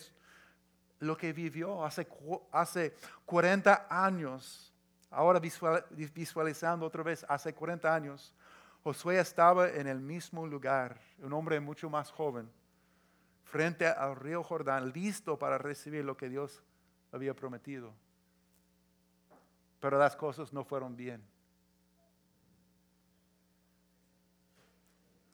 [1.00, 2.06] lo que vivió hace,
[2.52, 2.94] hace
[3.26, 4.74] 40 años,
[5.10, 8.36] ahora visualizando otra vez, hace 40 años,
[8.84, 12.52] Josué estaba en el mismo lugar, un hombre mucho más joven,
[13.46, 16.62] frente al río Jordán, listo para recibir lo que Dios
[17.14, 17.94] había prometido.
[19.80, 21.24] Pero las cosas no fueron bien.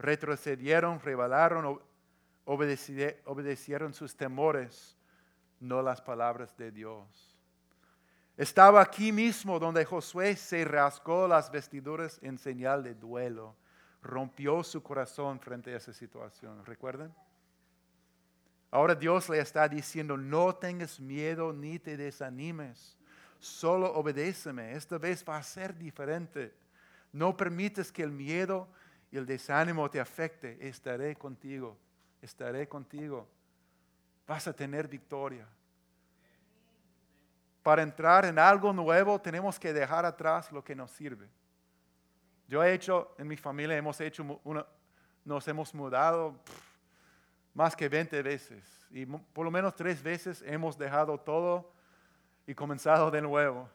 [0.02, 1.80] Retrocedieron, rebelaron,
[2.44, 4.98] obedecieron sus temores,
[5.60, 7.38] no las palabras de Dios.
[8.36, 13.56] Estaba aquí mismo donde Josué se rasgó las vestiduras en señal de duelo.
[14.02, 16.66] Rompió su corazón frente a esa situación.
[16.66, 17.14] ¿Recuerdan?
[18.72, 22.98] Ahora Dios le está diciendo, no tengas miedo ni te desanimes.
[23.40, 24.74] Solo obedéceme.
[24.74, 26.56] Esta vez va a ser diferente.
[27.14, 28.68] No permites que el miedo
[29.12, 30.58] y el desánimo te afecte.
[30.66, 31.78] Estaré contigo.
[32.22, 33.28] Estaré contigo.
[34.26, 35.48] Vas a tener victoria
[37.64, 41.30] para entrar en algo nuevo tenemos que dejar atrás lo que nos sirve.
[42.48, 44.66] Yo he hecho, en mi familia hemos hecho, una,
[45.24, 46.36] nos hemos mudado
[47.54, 51.72] más que 20 veces y por lo menos tres veces hemos dejado todo
[52.48, 53.70] y comenzado de nuevo.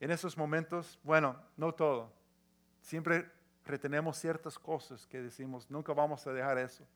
[0.00, 2.12] En esos momentos, bueno, no todo,
[2.82, 3.30] siempre
[3.64, 6.86] retenemos ciertas cosas que decimos, nunca vamos a dejar eso,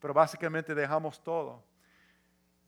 [0.00, 1.62] pero básicamente dejamos todo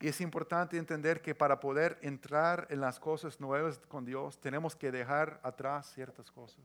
[0.00, 4.74] y es importante entender que para poder entrar en las cosas nuevas con Dios, tenemos
[4.74, 6.64] que dejar atrás ciertas cosas.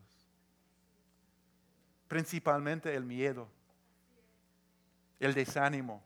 [2.07, 3.49] Principalmente el miedo,
[5.19, 6.01] el desánimo,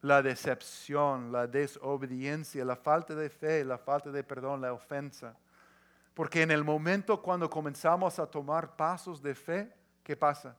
[0.00, 5.36] la decepción, la desobediencia, la falta de fe, la falta de perdón, la ofensa.
[6.16, 9.70] Porque en el momento cuando comenzamos a tomar pasos de fe,
[10.02, 10.56] ¿qué pasa?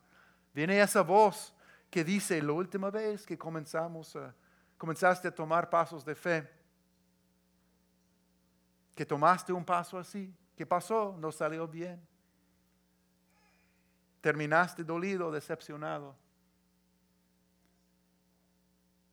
[0.54, 1.52] Viene esa voz
[1.90, 4.16] que dice la última vez que comenzamos
[4.78, 6.48] comenzaste a tomar pasos de fe,
[8.94, 11.18] que tomaste un paso así, ¿qué pasó?
[11.18, 12.00] No salió bien.
[14.22, 16.16] Terminaste dolido, decepcionado.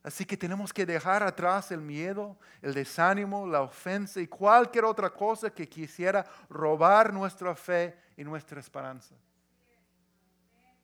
[0.05, 5.09] Así que tenemos que dejar atrás el miedo, el desánimo, la ofensa y cualquier otra
[5.09, 9.15] cosa que quisiera robar nuestra fe y nuestra esperanza.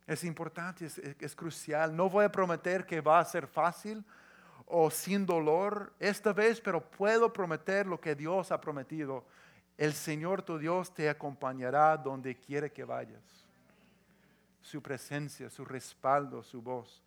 [0.07, 1.95] Es importante, es, crucial.
[1.95, 4.03] No voy a prometer que va a ser fácil
[4.65, 9.27] o sin dolor esta vez, pero puedo prometer lo que Dios ha prometido.
[9.77, 13.23] El Señor tu Dios te acompañará donde quiere que vayas.
[14.63, 17.03] Su presencia, su respaldo, su voz.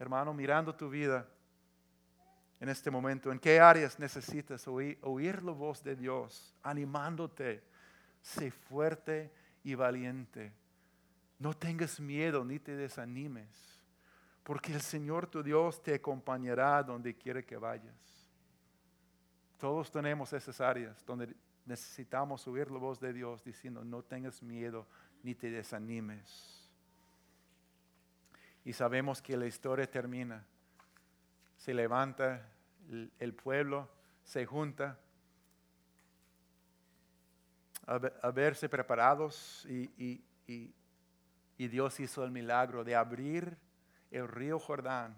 [0.00, 1.28] Hermano, mirando tu vida
[2.58, 7.62] en este momento, ¿en qué áreas necesitas oír, la voz de Dios animándote?
[8.20, 9.30] Sé fuerte
[9.62, 10.52] y valiente
[11.40, 13.48] no tengas miedo ni te desanimes,
[14.44, 17.96] porque el Señor tu Dios te acompañará donde quiere que vayas.
[19.58, 21.34] Todos tenemos esas áreas donde
[21.64, 24.86] necesitamos oír la voz de Dios diciendo, no tengas miedo
[25.22, 26.59] ni te desanimes.
[28.70, 30.46] Y sabemos que la historia termina.
[31.56, 32.46] Se levanta
[33.18, 33.88] el, pueblo,
[34.22, 34.96] se junta
[37.86, 40.22] a, verse preparados y
[41.60, 43.54] y Dios hizo el milagro de abrir
[44.10, 45.14] el río Jordán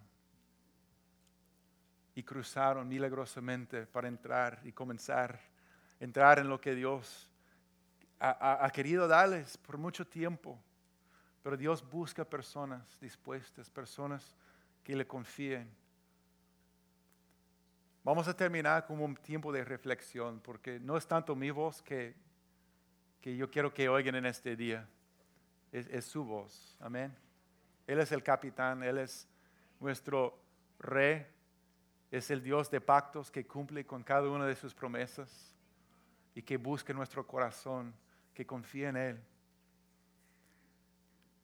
[2.16, 5.38] y cruzaron milagrosamente para entrar y comenzar
[6.00, 7.30] entrar en lo que Dios
[8.18, 10.58] ha, querido darles por mucho tiempo.
[11.42, 14.36] Pero Dios busca personas dispuestas, personas
[14.84, 15.68] que le confíen.
[18.04, 22.14] Vamos a terminar con un tiempo de reflexión, porque no es tanto mi voz que,
[23.20, 24.88] que yo quiero que oigan en este día
[25.72, 26.76] es, su voz.
[26.80, 27.14] Amén.
[27.86, 29.26] Él es el capitán, Él es
[29.80, 30.38] nuestro
[30.78, 31.26] rey,
[32.10, 35.56] es el Dios de pactos que cumple con cada una de sus promesas
[36.34, 37.94] y que busca nuestro corazón,
[38.34, 39.20] que confía en Él.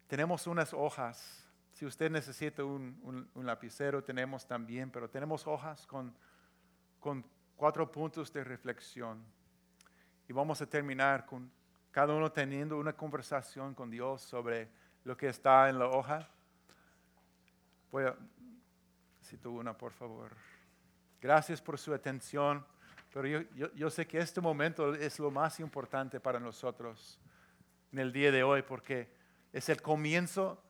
[0.09, 1.47] Tenemos unas hojas.
[1.75, 6.13] Si usted necesita un, lapicero, tenemos también, pero tenemos hojas con,
[6.99, 7.25] con
[7.57, 9.23] cuatro puntos de reflexión.
[10.27, 11.51] Y vamos a terminar con
[11.93, 14.69] cada uno teniendo una conversación con Dios sobre
[15.05, 16.27] lo que está en la hoja.
[17.93, 18.17] Voy a,
[19.21, 20.33] si tú una, por favor.
[21.21, 22.65] Gracias por su atención,
[23.13, 27.19] pero yo, yo, sé que este momento es lo más importante para nosotros
[27.93, 29.18] en el día de hoy, porque
[29.53, 30.63] es el comienzo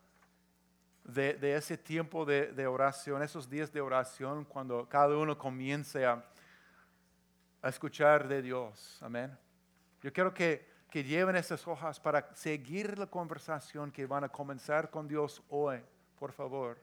[1.03, 6.23] de, ese tiempo de, oración, esos días de oración, cuando cada uno comience a,
[7.61, 8.97] a escuchar de Dios.
[9.01, 9.37] Amén.
[10.01, 14.89] Yo quiero que que lleven esas hojas para seguir la conversación que van a comenzar
[14.89, 15.81] con Dios hoy,
[16.17, 16.79] por favor.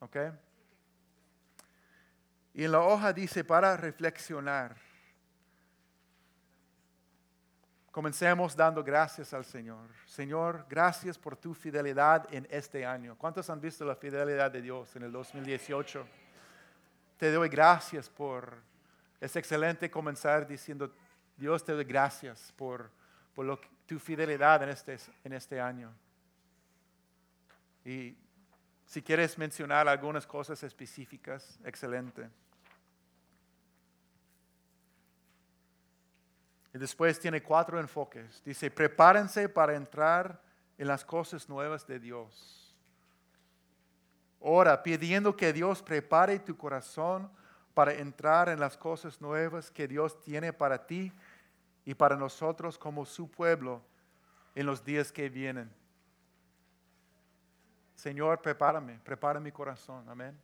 [0.00, 0.16] ¿Ok?
[2.52, 4.76] Y en la hoja dice para reflexionar.
[7.94, 9.88] Comencemos dando gracias al Señor.
[10.04, 13.16] Señor, gracias por tu fidelidad en este año.
[13.16, 16.04] ¿Cuántos han visto la fidelidad de Dios en el 2018?
[17.16, 18.52] te doy gracias por,
[19.20, 20.92] es excelente comenzar diciendo,
[21.36, 22.90] Dios te doy gracias por,
[23.32, 25.94] por lo, tu fidelidad en este, en este año.
[27.84, 28.16] Y
[28.86, 32.28] si quieres mencionar algunas cosas específicas, excelente.
[36.74, 38.42] Y después tiene cuatro enfoques.
[38.44, 40.42] Dice, prepárense para entrar
[40.76, 42.74] en las cosas nuevas de Dios.
[44.40, 47.30] Ora, pidiendo que Dios prepare tu corazón
[47.74, 51.12] para entrar en las cosas nuevas que Dios tiene para ti
[51.84, 53.80] y para nosotros como su pueblo
[54.56, 55.70] en los días que vienen.
[57.94, 60.08] Señor, prepárame, prepara mi corazón.
[60.08, 60.36] Amén.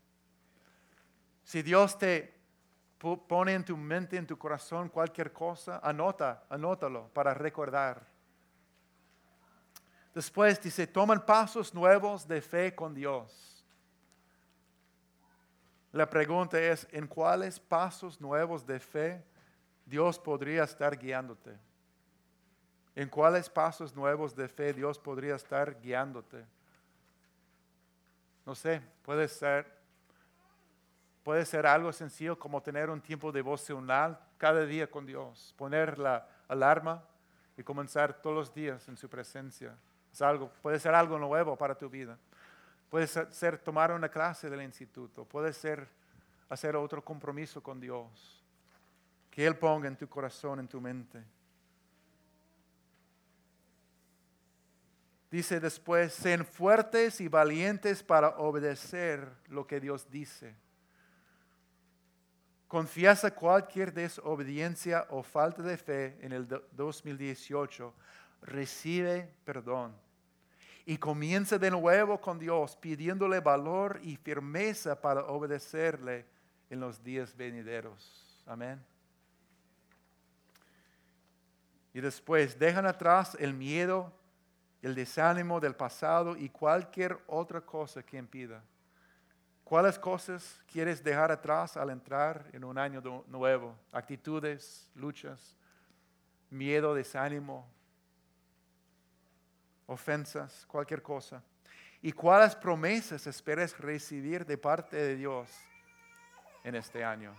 [1.42, 2.39] Si Dios te
[3.00, 8.06] pone en tu mente, en tu corazón cualquier cosa, anota, anótalo para recordar.
[10.14, 13.64] Después dice, toman pasos nuevos de fe con Dios.
[15.92, 19.24] La pregunta es, ¿en cuáles pasos nuevos de fe
[19.86, 21.56] Dios podría estar guiándote?
[22.94, 26.44] ¿En cuáles pasos nuevos de fe Dios podría estar guiándote?
[28.44, 29.79] No sé, puede ser
[31.30, 36.26] Puede ser algo sencillo como tener un tiempo devocional cada día con Dios, poner la
[36.48, 37.04] alarma
[37.56, 39.72] y comenzar todos los días en su presencia.
[40.12, 42.18] Es algo, puede ser algo nuevo para tu vida.
[42.88, 45.86] Puede ser tomar una clase del instituto, puede ser
[46.48, 48.44] hacer otro compromiso con Dios.
[49.30, 51.22] Que Él ponga en tu corazón, en tu mente.
[55.30, 60.56] Dice después, sean fuertes y valientes para obedecer lo que Dios dice
[62.70, 67.92] confiesa cualquier desobediencia o falta de fe en el 2018,
[68.42, 69.92] recibe perdón
[70.86, 76.24] y comienza de nuevo con Dios pidiéndole valor y firmeza para obedecerle
[76.70, 78.40] en los días venideros.
[78.46, 78.80] Amén.
[81.92, 84.12] Y después dejan atrás el miedo,
[84.80, 88.62] el desánimo del pasado y cualquier otra cosa que impida
[89.70, 93.78] ¿Cuáles cosas quieres dejar atrás al entrar en un año nuevo?
[93.92, 95.54] Actitudes, luchas,
[96.50, 97.68] miedo, desánimo,
[99.86, 101.40] ofensas, cualquier cosa.
[102.02, 105.48] ¿Y cuáles promesas esperas recibir de parte de Dios
[106.64, 107.32] en este año?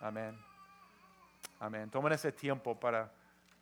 [0.00, 0.38] Amén.
[1.60, 1.88] Amén.
[1.88, 3.10] Tomen ese tiempo para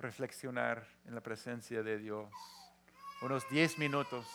[0.01, 2.29] reflexionar en la presencia de Dios.
[3.23, 4.27] Unos 10 minutos.